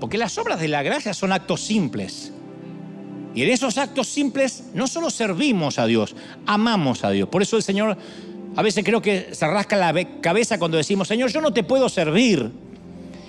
[0.00, 2.32] Porque las obras de la gracia son actos simples.
[3.34, 6.16] Y en esos actos simples no solo servimos a Dios,
[6.46, 7.28] amamos a Dios.
[7.28, 7.96] Por eso el Señor
[8.54, 11.88] a veces creo que se rasca la cabeza cuando decimos, Señor, yo no te puedo
[11.88, 12.50] servir.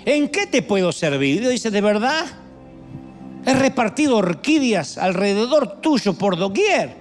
[0.06, 1.36] ¿En qué te puedo servir?
[1.36, 2.24] Y Dios dice, ¿de verdad?
[3.48, 6.98] He repartido orquídeas alrededor tuyo por doquier.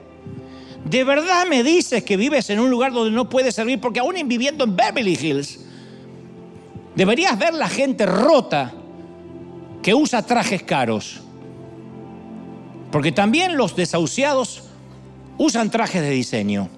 [0.86, 3.82] ¿De verdad me dices que vives en un lugar donde no puedes servir?
[3.82, 5.60] Porque aún viviendo en Beverly Hills,
[6.96, 8.72] deberías ver la gente rota
[9.84, 11.20] que usa trajes caros.
[12.94, 14.64] Porque también los desahuciados
[15.38, 16.70] usan trajes de diseño.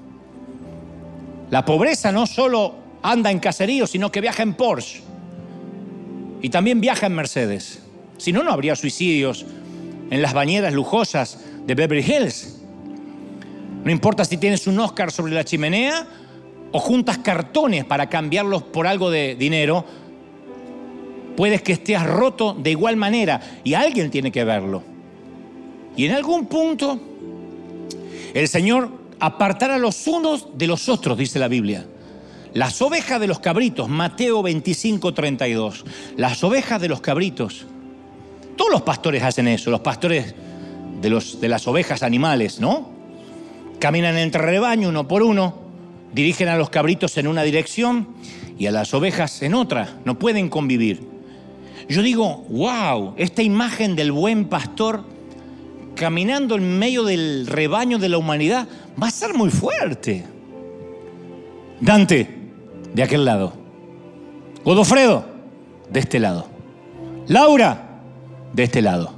[1.52, 5.04] La pobreza no solo anda en caseríos, sino que viaja en Porsche.
[6.42, 7.84] Y también viaja en Mercedes.
[8.18, 9.46] Si no, no habría suicidios
[10.10, 12.60] en las bañeras lujosas de Beverly Hills.
[13.84, 16.08] No importa si tienes un Oscar sobre la chimenea
[16.72, 19.86] o juntas cartones para cambiarlos por algo de dinero,
[21.36, 24.84] puedes que estés roto de igual manera y alguien tiene que verlo.
[25.96, 27.00] Y en algún punto
[28.34, 28.90] el Señor
[29.20, 31.86] apartará los unos de los otros, dice la Biblia.
[32.54, 35.86] Las ovejas de los cabritos, Mateo 25, 32.
[36.18, 37.66] Las ovejas de los cabritos.
[38.60, 40.36] Todos los pastores hacen eso, los pastores
[41.02, 42.90] de, los, de las ovejas animales, ¿no?
[43.80, 45.56] Caminan entre rebaño uno por uno,
[46.14, 48.10] dirigen a los cabritos en una dirección
[48.58, 51.00] y a las ovejas en otra, no pueden convivir.
[51.88, 55.06] Yo digo, wow, esta imagen del buen pastor
[55.96, 58.68] caminando en medio del rebaño de la humanidad
[59.02, 60.26] va a ser muy fuerte.
[61.80, 62.28] Dante,
[62.94, 63.54] de aquel lado.
[64.66, 65.24] Godofredo,
[65.90, 66.48] de este lado.
[67.28, 67.89] Laura,
[68.54, 69.14] de este lado.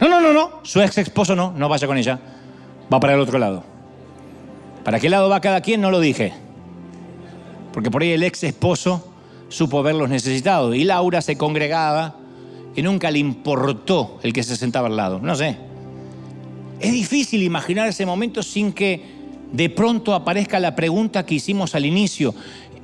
[0.00, 2.18] No, no, no, no, su ex esposo no, no vaya con ella,
[2.92, 3.64] va para el otro lado.
[4.84, 5.80] ¿Para qué lado va cada quien?
[5.80, 6.34] No lo dije.
[7.72, 9.08] Porque por ahí el ex esposo
[9.48, 12.16] supo verlos necesitados y Laura se congregaba
[12.76, 15.20] y nunca le importó el que se sentaba al lado.
[15.20, 15.56] No sé.
[16.80, 19.02] Es difícil imaginar ese momento sin que
[19.52, 22.34] de pronto aparezca la pregunta que hicimos al inicio.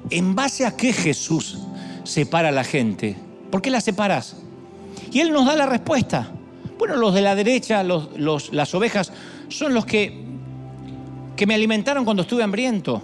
[0.09, 1.59] ¿En base a qué Jesús
[2.05, 3.17] separa a la gente?
[3.51, 4.37] ¿Por qué la separas?
[5.13, 6.31] Y Él nos da la respuesta.
[6.79, 9.13] Bueno, los de la derecha, las ovejas,
[9.49, 10.25] son los que,
[11.37, 13.03] que me alimentaron cuando estuve hambriento.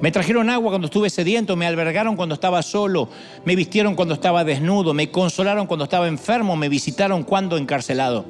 [0.00, 3.10] Me trajeron agua cuando estuve sediento, me albergaron cuando estaba solo,
[3.44, 8.24] me vistieron cuando estaba desnudo, me consolaron cuando estaba enfermo, me visitaron cuando encarcelado.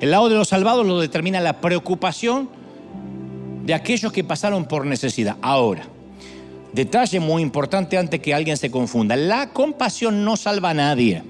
[0.00, 2.48] El lado de los salvados lo determina la preocupación
[3.64, 5.36] de aquellos que pasaron por necesidad.
[5.42, 5.82] Ahora,
[6.72, 11.22] detalle muy importante antes que alguien se confunda, la compasión no salva a nadie.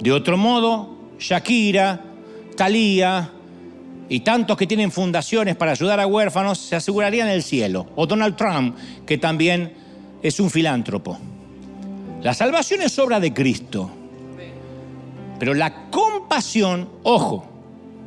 [0.00, 2.02] De otro modo, Shakira,
[2.56, 3.30] Thalía
[4.08, 7.86] y tantos que tienen fundaciones para ayudar a huérfanos se asegurarían el cielo.
[7.96, 8.76] O Donald Trump,
[9.06, 9.72] que también
[10.22, 11.18] es un filántropo.
[12.22, 13.90] La salvación es obra de Cristo.
[15.38, 17.46] Pero la compasión, ojo,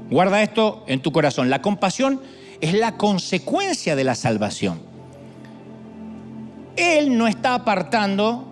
[0.10, 2.22] guarda esto en tu corazón, la compasión
[2.62, 4.87] es la consecuencia de la salvación.
[6.78, 8.46] Él no está apartando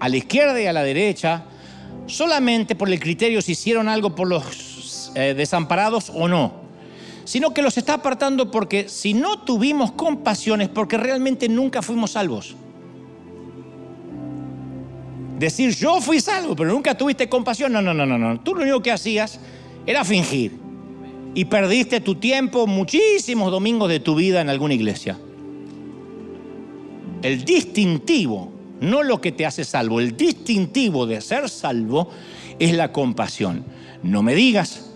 [0.00, 1.44] a la izquierda y a la derecha
[2.06, 6.52] solamente por el criterio si hicieron algo por los eh, desamparados o no,
[7.24, 12.12] sino que los está apartando porque si no tuvimos compasión es porque realmente nunca fuimos
[12.12, 12.54] salvos.
[15.38, 18.40] Decir yo fui salvo, pero nunca tuviste compasión, no, no, no, no, no.
[18.40, 19.40] Tú lo único que hacías
[19.86, 20.52] era fingir.
[21.34, 25.18] Y perdiste tu tiempo, muchísimos domingos de tu vida en alguna iglesia.
[27.24, 28.52] El distintivo
[28.82, 29.98] no lo que te hace salvo.
[29.98, 32.10] El distintivo de ser salvo
[32.58, 33.64] es la compasión.
[34.02, 34.90] No me digas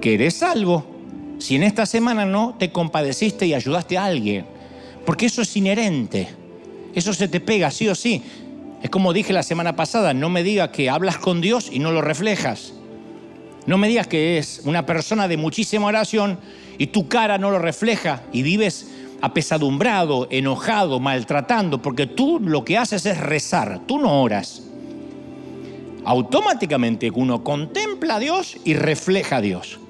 [0.00, 0.86] que eres salvo
[1.38, 4.46] si en esta semana no te compadeciste y ayudaste a alguien.
[5.04, 6.28] Porque eso es inherente.
[6.94, 8.22] Eso se te pega sí o sí.
[8.82, 11.92] Es como dije la semana pasada, no me digas que hablas con Dios y no
[11.92, 12.72] lo reflejas.
[13.66, 16.38] No me digas que es una persona de muchísima oración
[16.78, 18.86] y tu cara no lo refleja y vives
[19.26, 24.62] apesadumbrado, enojado, maltratando, porque tú lo que haces es rezar, tú no oras.
[26.04, 29.80] Automáticamente uno contempla a Dios y refleja a Dios.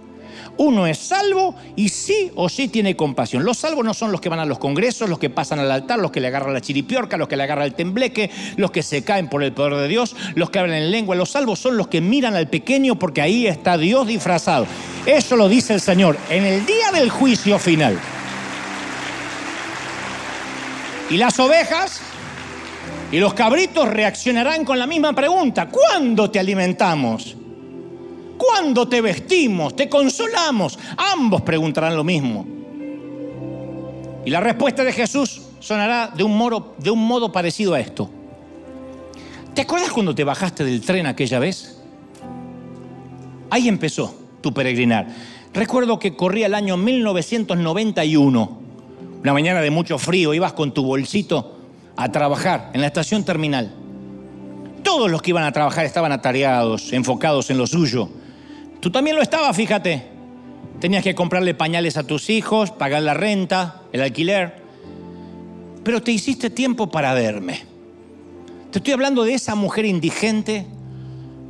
[0.59, 3.45] Uno es salvo y sí o sí tiene compasión.
[3.45, 5.99] Los salvos no son los que van a los congresos, los que pasan al altar,
[5.99, 9.05] los que le agarran la chiripiorca, los que le agarran el tembleque, los que se
[9.05, 11.15] caen por el poder de Dios, los que hablan en lengua.
[11.15, 14.67] Los salvos son los que miran al pequeño porque ahí está Dios disfrazado.
[15.05, 18.01] Eso lo dice el Señor en el día del juicio final.
[21.09, 22.01] Y las ovejas
[23.13, 25.69] y los cabritos reaccionarán con la misma pregunta.
[25.69, 27.37] ¿Cuándo te alimentamos?
[28.37, 29.77] ¿Cuándo te vestimos?
[29.77, 30.79] ¿Te consolamos?
[31.15, 32.47] Ambos preguntarán lo mismo.
[34.25, 38.11] Y la respuesta de Jesús sonará de un modo, parecido a esto.
[39.55, 41.79] ¿Te acuerdas cuando te bajaste del tren aquella vez?
[43.51, 45.07] Ahí empezó tu peregrinar.
[45.55, 48.66] Recuerdo que corría el año 1991
[49.27, 51.59] una mañana de mucho frío, ibas con tu bolsito
[51.97, 53.75] a trabajar en la estación terminal.
[54.85, 58.09] Todos los que iban a trabajar estaban atareados, enfocados en lo suyo.
[58.79, 60.07] Tú también lo estabas, fíjate.
[60.79, 64.63] Tenías que comprarle pañales a tus hijos, pagar la renta, el alquiler.
[65.83, 67.65] Pero te hiciste tiempo para verme.
[68.71, 70.69] Te estoy hablando de esa mujer indigente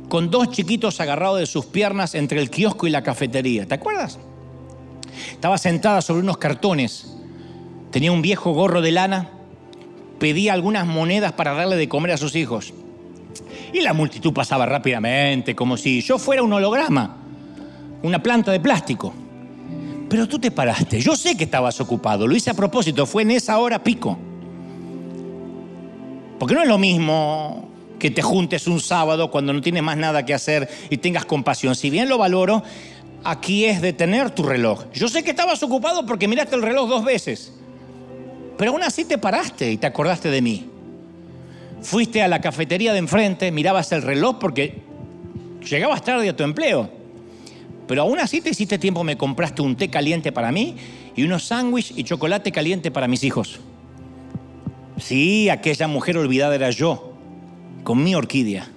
[0.09, 3.67] con dos chiquitos agarrados de sus piernas entre el kiosco y la cafetería.
[3.67, 4.17] ¿Te acuerdas?
[5.31, 7.13] Estaba sentada sobre unos cartones
[7.97, 9.31] Tenía un viejo gorro de lana,
[10.19, 12.71] pedía algunas monedas para darle de comer a sus hijos.
[13.73, 17.17] Y la multitud pasaba rápidamente, como si yo fuera un holograma,
[18.03, 19.15] una planta de plástico.
[20.07, 21.01] Pero tú te paraste.
[21.01, 22.27] Yo sé que estabas ocupado.
[22.27, 23.07] Lo hice a propósito.
[23.07, 24.15] Fue en esa hora pico.
[26.37, 27.67] Porque no es lo mismo
[27.97, 31.73] que te juntes un sábado cuando no tienes más nada que hacer y tengas compasión.
[31.73, 32.61] Si bien lo valoro,
[33.23, 34.83] aquí es detener tu reloj.
[34.93, 37.53] Yo sé que estabas ocupado porque miraste el reloj dos veces.
[38.57, 40.69] Pero aún así te paraste y te acordaste de mí.
[41.81, 44.81] Fuiste a la cafetería de enfrente, mirabas el reloj porque
[45.69, 46.89] llegabas tarde a tu empleo.
[47.87, 50.75] Pero aún así te hiciste tiempo, me compraste un té caliente para mí
[51.15, 53.59] y unos sándwiches y chocolate caliente para mis hijos.
[54.97, 57.13] Sí, aquella mujer olvidada era yo,
[57.83, 58.67] con mi orquídea.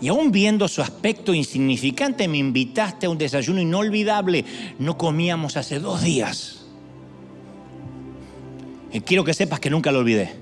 [0.00, 4.44] Y aún viendo su aspecto insignificante, me invitaste a un desayuno inolvidable.
[4.78, 6.57] No comíamos hace dos días.
[8.92, 10.34] Y quiero que sepas que nunca lo olvidé.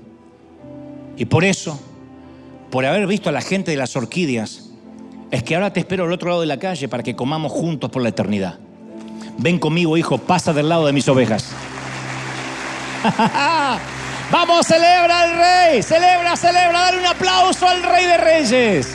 [1.17, 1.79] Y por eso,
[2.69, 4.69] por haber visto a la gente de las orquídeas,
[5.31, 7.89] es que ahora te espero al otro lado de la calle para que comamos juntos
[7.89, 8.59] por la eternidad.
[9.37, 11.49] Ven conmigo, hijo, pasa del lado de mis ovejas.
[14.31, 18.89] Vamos, celebra al rey, celebra, celebra, dale un aplauso al rey de reyes.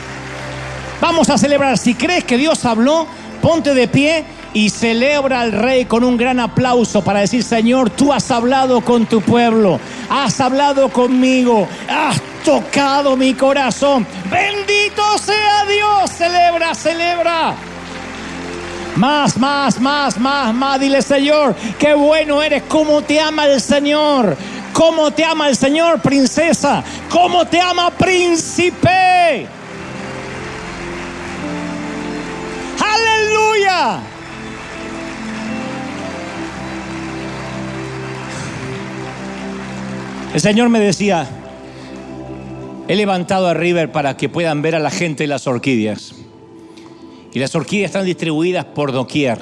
[1.01, 1.79] Vamos a celebrar.
[1.79, 3.07] Si crees que Dios habló,
[3.41, 4.25] ponte de pie
[4.55, 9.07] y celebra al rey con un gran aplauso para decir, Señor, tú has hablado con
[9.07, 9.81] tu pueblo,
[10.11, 14.07] has hablado conmigo, has tocado mi corazón.
[14.31, 17.55] Bendito sea Dios, celebra, celebra.
[18.97, 20.81] Más, más, más, más, más.
[20.81, 24.37] Dile, Señor, qué bueno eres, cómo te ama el Señor.
[24.73, 26.83] Cómo te ama el Señor, princesa.
[27.11, 29.47] Cómo te ama, príncipe.
[32.81, 34.01] Aleluya.
[40.35, 41.29] El Señor me decía,
[42.89, 46.15] he levantado a River para que puedan ver a la gente las orquídeas.
[47.35, 49.41] Y las orquídeas están distribuidas por doquier,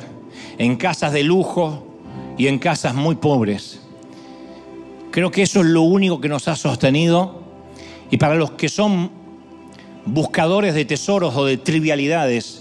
[0.59, 1.87] en casas de lujo
[2.37, 3.81] y en casas muy pobres.
[5.13, 7.41] Creo que eso es lo único que nos ha sostenido.
[8.11, 9.13] Y para los que son
[10.07, 12.60] buscadores de tesoros o de trivialidades,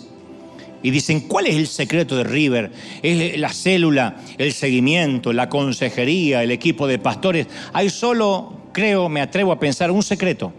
[0.82, 2.72] y dicen, ¿cuál es el secreto de River?
[3.02, 7.48] Es la célula, el seguimiento, la consejería, el equipo de pastores.
[7.74, 10.54] Hay solo, creo, me atrevo a pensar, un secreto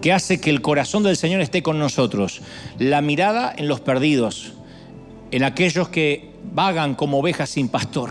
[0.00, 2.40] que hace que el corazón del Señor esté con nosotros.
[2.78, 4.54] La mirada en los perdidos,
[5.30, 8.10] en aquellos que vagan como ovejas sin pastor.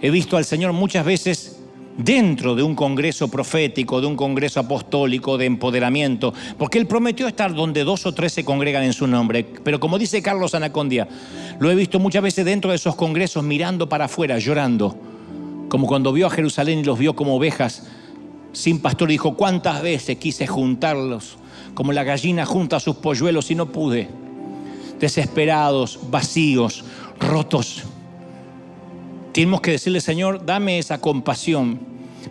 [0.00, 1.61] He visto al Señor muchas veces
[1.96, 7.54] dentro de un congreso profético, de un congreso apostólico, de empoderamiento, porque Él prometió estar
[7.54, 9.44] donde dos o tres se congregan en su nombre.
[9.44, 11.08] Pero como dice Carlos Anacondia,
[11.58, 14.96] lo he visto muchas veces dentro de esos congresos mirando para afuera, llorando,
[15.68, 17.84] como cuando vio a Jerusalén y los vio como ovejas
[18.52, 21.36] sin pastor, dijo, ¿cuántas veces quise juntarlos?
[21.74, 24.08] Como la gallina junta a sus polluelos y no pude.
[25.00, 26.84] Desesperados, vacíos,
[27.18, 27.84] rotos.
[29.32, 31.80] Tenemos que decirle, Señor, dame esa compasión.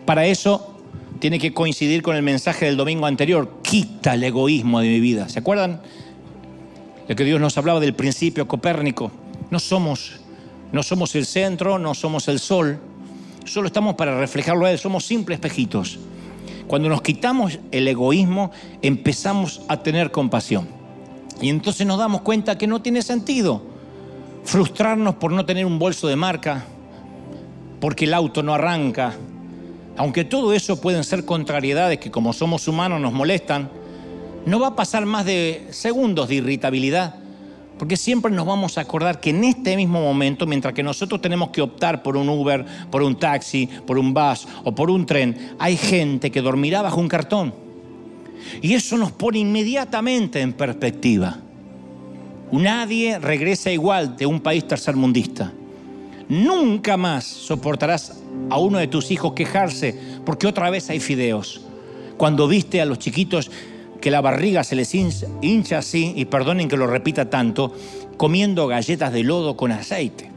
[0.05, 0.75] Para eso
[1.19, 3.57] tiene que coincidir con el mensaje del domingo anterior.
[3.63, 5.27] Quita el egoísmo de mi vida.
[5.27, 5.81] ¿Se acuerdan?
[7.07, 9.11] De que Dios nos hablaba del principio copérnico.
[9.49, 10.19] No somos,
[10.71, 12.79] no somos el centro, no somos el sol.
[13.45, 14.77] Solo estamos para reflejarlo a Él.
[14.77, 15.99] Somos simples espejitos.
[16.67, 20.67] Cuando nos quitamos el egoísmo, empezamos a tener compasión.
[21.41, 23.63] Y entonces nos damos cuenta que no tiene sentido
[24.43, 26.65] frustrarnos por no tener un bolso de marca,
[27.81, 29.13] porque el auto no arranca.
[29.97, 33.69] Aunque todo eso pueden ser contrariedades que como somos humanos nos molestan,
[34.45, 37.15] no va a pasar más de segundos de irritabilidad,
[37.77, 41.49] porque siempre nos vamos a acordar que en este mismo momento, mientras que nosotros tenemos
[41.49, 45.55] que optar por un Uber, por un taxi, por un bus o por un tren,
[45.59, 47.53] hay gente que dormirá bajo un cartón.
[48.61, 51.37] Y eso nos pone inmediatamente en perspectiva.
[52.51, 55.53] Nadie regresa igual de un país tercermundista.
[56.31, 58.13] Nunca más soportarás
[58.49, 59.93] a uno de tus hijos quejarse
[60.25, 61.59] porque otra vez hay fideos.
[62.15, 63.51] Cuando viste a los chiquitos
[63.99, 67.75] que la barriga se les hincha así, y perdonen que lo repita tanto,
[68.15, 70.31] comiendo galletas de lodo con aceite.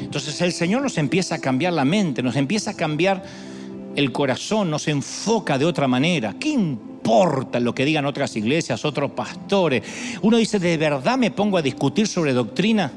[0.00, 3.22] Entonces el Señor nos empieza a cambiar la mente, nos empieza a cambiar
[3.94, 6.34] el corazón, nos enfoca de otra manera.
[6.40, 9.84] ¿Qué importa lo que digan otras iglesias, otros pastores?
[10.22, 12.90] Uno dice, ¿de verdad me pongo a discutir sobre doctrina?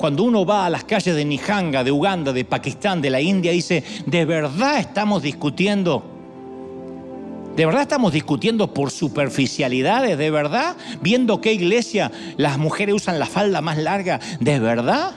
[0.00, 3.52] Cuando uno va a las calles de Nijanga, de Uganda, de Pakistán, de la India,
[3.52, 6.02] dice, ¿de verdad estamos discutiendo?
[7.54, 10.16] ¿De verdad estamos discutiendo por superficialidades?
[10.16, 10.74] ¿De verdad?
[11.02, 14.20] Viendo qué iglesia las mujeres usan la falda más larga.
[14.40, 15.16] ¿De verdad?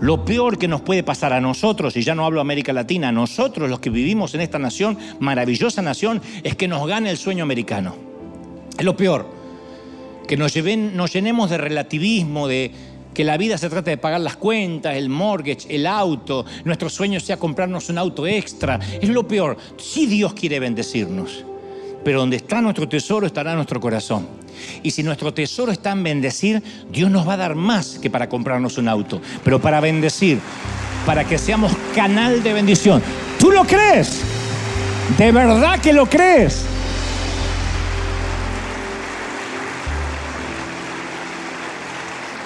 [0.00, 3.12] Lo peor que nos puede pasar a nosotros, y ya no hablo América Latina, a
[3.12, 7.42] nosotros los que vivimos en esta nación, maravillosa nación, es que nos gane el sueño
[7.42, 7.94] americano.
[8.78, 9.26] Es lo peor.
[10.26, 12.72] Que nos, llenemos de relativismo, de,
[13.16, 17.18] que la vida se trata de pagar las cuentas, el mortgage, el auto, nuestro sueño
[17.18, 18.78] sea comprarnos un auto extra.
[19.00, 19.56] Es lo peor.
[19.78, 21.42] Sí Dios quiere bendecirnos,
[22.04, 24.28] pero donde está nuestro tesoro estará nuestro corazón.
[24.82, 28.28] Y si nuestro tesoro está en bendecir, Dios nos va a dar más que para
[28.28, 30.38] comprarnos un auto, pero para bendecir,
[31.06, 33.02] para que seamos canal de bendición.
[33.38, 34.20] ¿Tú lo crees?
[35.16, 36.66] ¿De verdad que lo crees?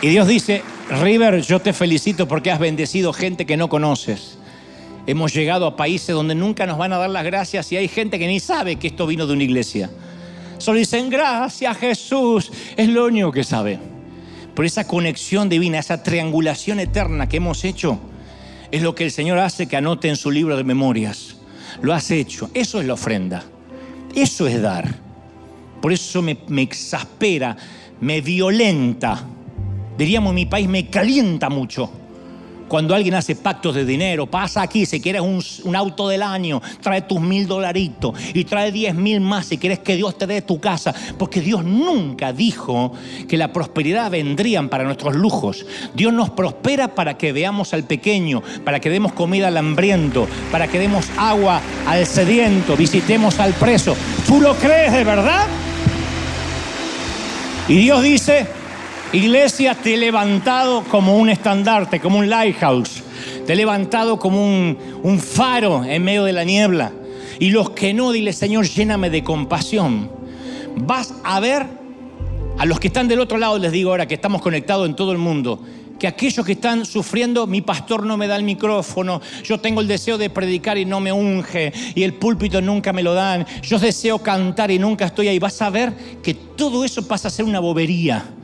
[0.03, 0.63] Y Dios dice,
[1.03, 4.39] River, yo te felicito porque has bendecido gente que no conoces.
[5.07, 8.19] Hemos llegado a países donde nunca nos van a dar las gracias y hay gente
[8.19, 9.91] que ni sabe que esto vino de una iglesia.
[10.57, 13.79] Solo dicen, gracias Jesús, es lo único que sabe.
[14.55, 17.99] Por esa conexión divina, esa triangulación eterna que hemos hecho,
[18.71, 21.37] es lo que el Señor hace que anote en su libro de memorias.
[21.83, 22.51] Lo has hecho.
[22.55, 23.45] Eso es la ofrenda.
[24.15, 24.95] Eso es dar.
[25.83, 27.57] Por eso me, me exaspera,
[28.01, 29.27] me violenta
[29.97, 31.91] diríamos mi país, me calienta mucho.
[32.71, 37.03] Cuando alguien hace pactos de dinero, pasa aquí, si quieres un, auto del año, trae
[37.03, 40.61] tus mil dolaritos y trae diez mil más si quieres que Dios te dé tu
[40.61, 40.95] casa.
[41.19, 42.93] Porque Dios nunca dijo
[43.27, 45.67] que la prosperidad vendrían para nuestros lujos.
[45.97, 50.69] Dios nos prospera para que veamos al pequeño, para que demos comida al hambriento, para
[50.69, 53.97] que demos agua al sediento, visitemos al preso.
[54.29, 55.49] ¿Tú lo crees de verdad?
[57.67, 58.60] Y Dios dice,
[59.13, 63.03] Iglesia, te he levantado como un estandarte, como un lighthouse.
[63.45, 66.93] Te he levantado como un, faro en medio de la niebla.
[67.41, 70.09] Y los que no, dile Señor, lléname de compasión.
[70.77, 71.67] Vas a ver
[72.57, 75.11] a los que están del otro lado, les digo ahora que estamos conectados en todo
[75.11, 75.61] el mundo,
[75.99, 79.89] que aquellos que están sufriendo, mi pastor no me da el micrófono, yo tengo el
[79.89, 83.81] deseo de predicar y no me unge, y el púlpito nunca me lo dan, yo
[83.81, 85.41] deseo cantar y nunca estoy ahí.
[85.41, 85.93] Vas a ver
[86.23, 88.37] que todo eso pasa a ser una bobería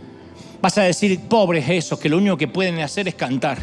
[0.67, 3.57] Vas a decir, pobres esos, que lo único que pueden hacer es cantar,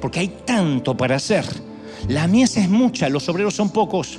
[0.00, 1.44] porque hay tanto para hacer.
[2.08, 4.18] La mies es mucha, los obreros son pocos.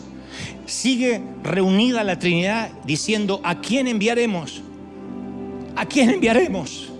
[0.67, 4.61] Sigue reunida la Trinidad diciendo, ¿a quién enviaremos?
[5.75, 6.91] ¿A quién enviaremos?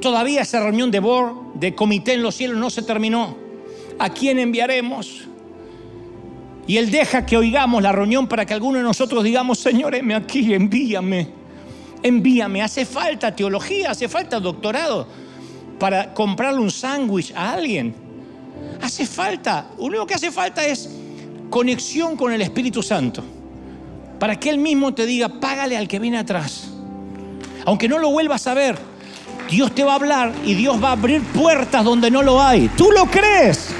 [0.00, 3.36] Todavía esa reunión de board, de comité en los cielos, no se terminó.
[3.98, 5.26] ¿A quién enviaremos?
[6.68, 10.54] Y Él deja que oigamos la reunión para que alguno de nosotros digamos, Señor, aquí,
[10.54, 11.42] envíame
[12.04, 12.62] envíame.
[12.62, 15.08] Hace falta teología, hace falta doctorado
[15.80, 17.94] para comprarle un sándwich a alguien.
[18.80, 20.88] Hace falta, lo único que hace falta es
[21.50, 23.24] conexión con el Espíritu Santo.
[24.20, 26.68] Para que Él mismo te diga, págale al que viene atrás.
[27.64, 28.78] Aunque no lo vuelvas a ver,
[29.50, 32.68] Dios te va a hablar y Dios va a abrir puertas donde no lo hay.
[32.76, 33.70] ¿Tú lo crees?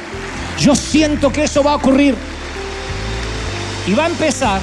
[0.58, 2.14] Yo siento que eso va a ocurrir.
[3.86, 4.60] Y va a empezar.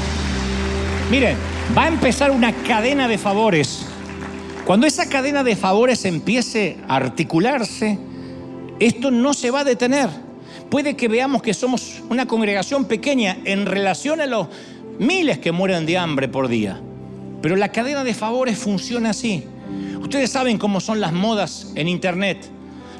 [1.12, 1.38] Miren,
[1.78, 3.86] va a empezar una cadena de favores.
[4.66, 7.98] Cuando esa cadena de favores empiece a articularse,
[8.80, 10.10] esto no se va a detener.
[10.70, 14.48] Puede que veamos que somos una congregación pequeña en relación a los
[15.00, 16.82] miles que mueren de hambre por día.
[17.42, 19.46] Pero la cadena de favores funciona así.
[20.02, 22.50] Ustedes saben cómo son las modas en Internet,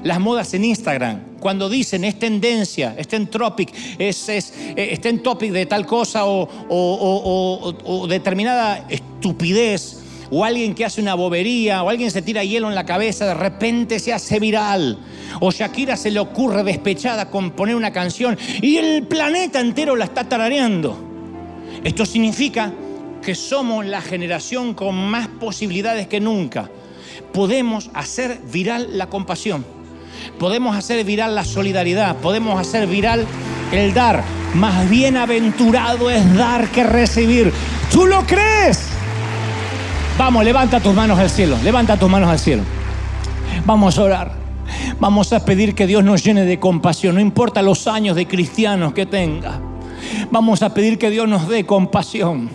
[0.04, 4.44] las modas en Instagram cuando dicen es tendencia, está en topic, es, eh,
[4.76, 9.98] está en topic de tal cosa o, determinada estupidez,
[10.30, 13.34] o alguien que hace una bobería, o alguien se tira hielo en la cabeza, de
[13.34, 14.98] repente se hace viral.
[15.42, 20.06] O Shakira se le ocurre despechada con poner una canción y el planeta entero la
[20.06, 20.98] está tarareando.
[21.84, 22.72] Esto significa
[23.22, 26.70] que somos la generación con más posibilidades que nunca.
[27.34, 29.81] Podemos hacer viral la compasión
[30.42, 33.28] podemos hacer viral la solidaridad, podemos hacer viral
[33.72, 34.24] el dar.
[34.56, 37.54] Más bienaventurado es dar que recibir.
[37.92, 38.88] ¿Tú lo crees?
[40.18, 42.64] Vamos, levanta tus manos al cielo, levanta tus manos al cielo.
[43.68, 44.32] Vamos a orar.
[45.00, 48.94] Vamos a pedir que Dios nos llene de compasión, no importa los años de cristianos
[48.94, 49.60] que tenga.
[50.32, 52.50] Vamos a pedir que Dios nos dé compasión,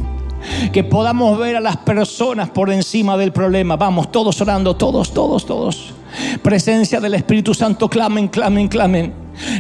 [0.73, 3.77] que podamos ver a las personas por encima del problema.
[3.77, 5.96] Vamos, todos orando, todos, todos, todos.
[6.43, 9.13] Presencia del Espíritu Santo, clamen, clamen, clamen.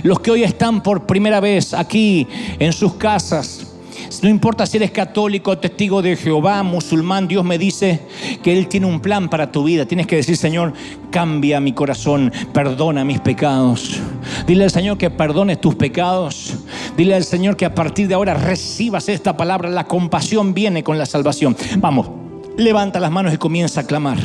[0.03, 2.27] Los que hoy están por primera vez aquí
[2.59, 3.77] en sus casas,
[4.23, 8.01] no importa si eres católico, testigo de Jehová, musulmán, Dios me dice
[8.43, 9.87] que Él tiene un plan para tu vida.
[9.87, 10.73] Tienes que decir, Señor,
[11.11, 14.01] cambia mi corazón, perdona mis pecados.
[14.47, 16.55] Dile al Señor que perdones tus pecados.
[16.97, 19.69] Dile al Señor que a partir de ahora recibas esta palabra.
[19.69, 21.57] La compasión viene con la salvación.
[21.79, 22.26] Vamos.
[22.57, 24.19] Levanta las manos y comienza a clamar.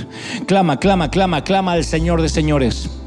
[0.46, 3.01] Clama, clama, clama, clama al Señor de señores.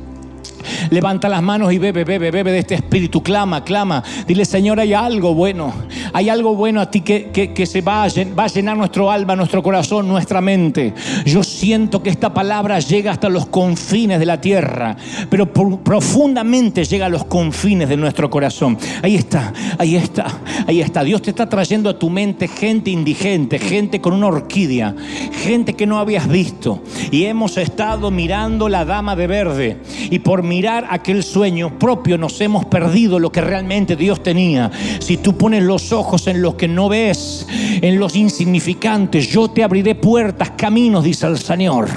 [0.90, 3.22] Levanta las manos y bebe, bebe, bebe de este espíritu.
[3.22, 4.02] Clama, clama.
[4.26, 5.72] Dile, Señor, hay algo bueno.
[6.12, 8.08] Hay algo bueno a ti que, que, se va a,
[8.38, 10.94] va a llenar nuestro alma, nuestro corazón, nuestra mente.
[11.24, 14.96] Yo siento que esta palabra llega hasta los confines de la tierra,
[15.28, 18.78] pero profundamente llega a los confines de nuestro corazón.
[19.02, 20.26] Ahí está, ahí está,
[20.66, 21.02] ahí está.
[21.02, 24.94] Dios te está trayendo a tu mente gente indigente, gente con una orquídea,
[25.42, 26.82] gente que no habías visto.
[27.10, 29.78] Y hemos estado mirando la dama de verde.
[30.10, 34.70] Y por mirar aquel sueño propio nos hemos perdido lo que realmente Dios tenía.
[35.00, 37.44] Si tú pones los ojos en los que no ves,
[37.82, 41.88] en los insignificantes, yo te abriré puertas, caminos, dice el Señor.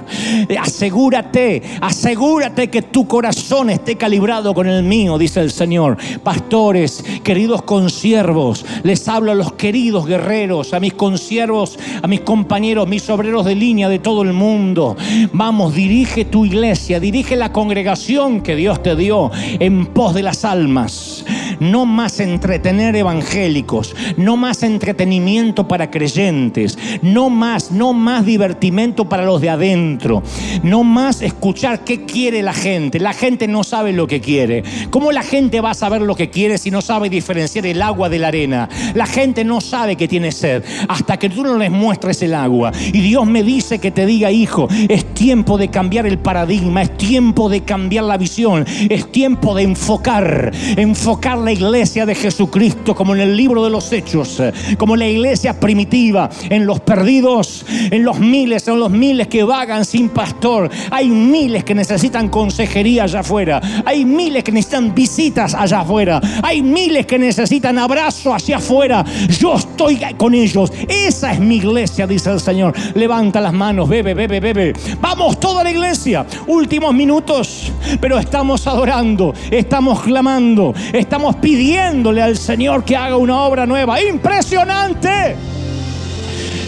[0.59, 5.95] Asegúrate, asegúrate que tu corazón esté calibrado con el mío, dice el Señor.
[6.23, 12.87] Pastores, queridos consiervos, les hablo a los queridos guerreros, a mis consiervos, a mis compañeros,
[12.87, 14.97] mis obreros de línea de todo el mundo.
[15.31, 19.29] Vamos, dirige tu iglesia, dirige la congregación que Dios te dio
[19.59, 21.25] en pos de las almas.
[21.59, 29.25] No más entretener evangélicos, no más entretenimiento para creyentes, no más, no más divertimento para
[29.25, 30.23] los de adentro,
[30.63, 33.01] no más escuchar qué quiere la gente.
[33.01, 34.63] La gente no sabe lo que quiere.
[34.91, 38.07] ¿Cómo la gente va a saber lo que quiere si no sabe diferenciar el agua
[38.07, 38.69] de la arena?
[38.93, 42.71] La gente no sabe que tiene sed hasta que tú no les muestres el agua.
[42.93, 46.95] Y Dios me dice que te diga, hijo, es tiempo de cambiar el paradigma, es
[46.95, 53.15] tiempo de cambiar la visión, es tiempo de enfocar, enfocar la iglesia de Jesucristo como
[53.15, 54.39] en el libro de los hechos,
[54.77, 59.85] como la iglesia primitiva, en los perdidos, en los miles, en los miles que vagan
[59.85, 60.69] sin pastor.
[60.91, 66.61] Hay miles que necesitan consejería allá afuera, hay miles que necesitan visitas allá afuera, hay
[66.61, 69.03] miles que necesitan abrazo hacia afuera.
[69.39, 70.71] Yo estoy con ellos.
[70.87, 72.75] Esa es mi iglesia, dice el Señor.
[72.93, 74.73] Levanta las manos, bebe, bebe, bebe.
[75.01, 76.23] Vamos toda la iglesia.
[76.45, 83.65] Últimos minutos, pero estamos adorando, estamos clamando, estamos pidiéndole al Señor que haga una obra
[83.65, 84.01] nueva.
[84.01, 85.37] Impresionante.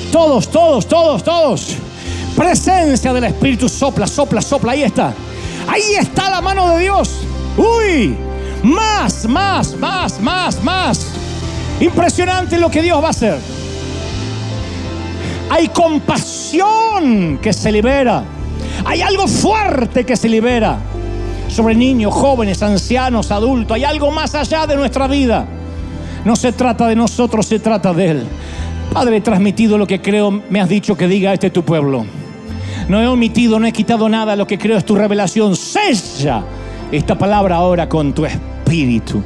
[0.09, 1.75] Todos, todos, todos, todos.
[2.33, 4.71] Presencia del Espíritu sopla, sopla, sopla.
[4.71, 5.13] Ahí está.
[5.67, 7.23] Ahí está la mano de Dios.
[7.57, 8.15] Uy,
[8.63, 11.07] más, más, más, más, más.
[11.81, 13.37] Impresionante lo que Dios va a hacer.
[15.49, 18.23] Hay compasión que se libera.
[18.85, 20.79] Hay algo fuerte que se libera
[21.49, 23.75] sobre niños, jóvenes, ancianos, adultos.
[23.75, 25.45] Hay algo más allá de nuestra vida.
[26.25, 28.23] No se trata de nosotros, se trata de Él.
[28.93, 32.05] Padre, he transmitido lo que creo me has dicho que diga este tu pueblo.
[32.87, 34.35] No he omitido, no he quitado nada.
[34.35, 35.55] Lo que creo es tu revelación.
[35.55, 36.43] Sella
[36.91, 39.21] esta palabra ahora con tu espíritu.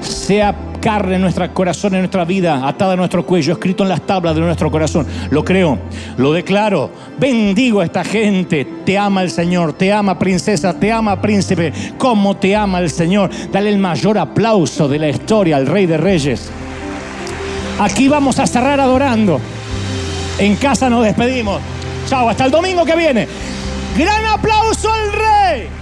[0.00, 4.02] Sea carne en nuestro corazón, en nuestra vida, atada a nuestro cuello, escrito en las
[4.02, 5.06] tablas de nuestro corazón.
[5.30, 5.78] Lo creo,
[6.18, 6.90] lo declaro.
[7.18, 8.66] Bendigo a esta gente.
[8.84, 11.72] Te ama el Señor, te ama princesa, te ama príncipe.
[11.96, 13.30] Como te ama el Señor.
[13.50, 16.50] Dale el mayor aplauso de la historia al Rey de Reyes.
[17.78, 19.40] Aquí vamos a cerrar adorando.
[20.38, 21.62] En casa nos despedimos.
[22.06, 23.28] Chao, hasta el domingo que viene.
[23.96, 25.81] Gran aplauso al Rey.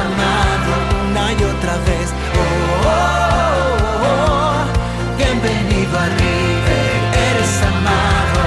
[0.00, 0.72] amado
[1.10, 6.92] una y otra vez, oh, oh, oh bienvenido a River,
[7.28, 8.42] eres amado.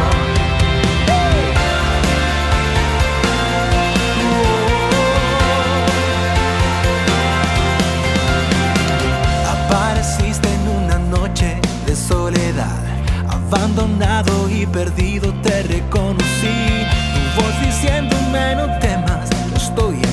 [9.55, 12.81] Apareciste en una noche de soledad,
[13.29, 16.85] abandonado y perdido te reconocí.
[17.13, 20.12] Tu voz diciéndome no temas, estoy aquí.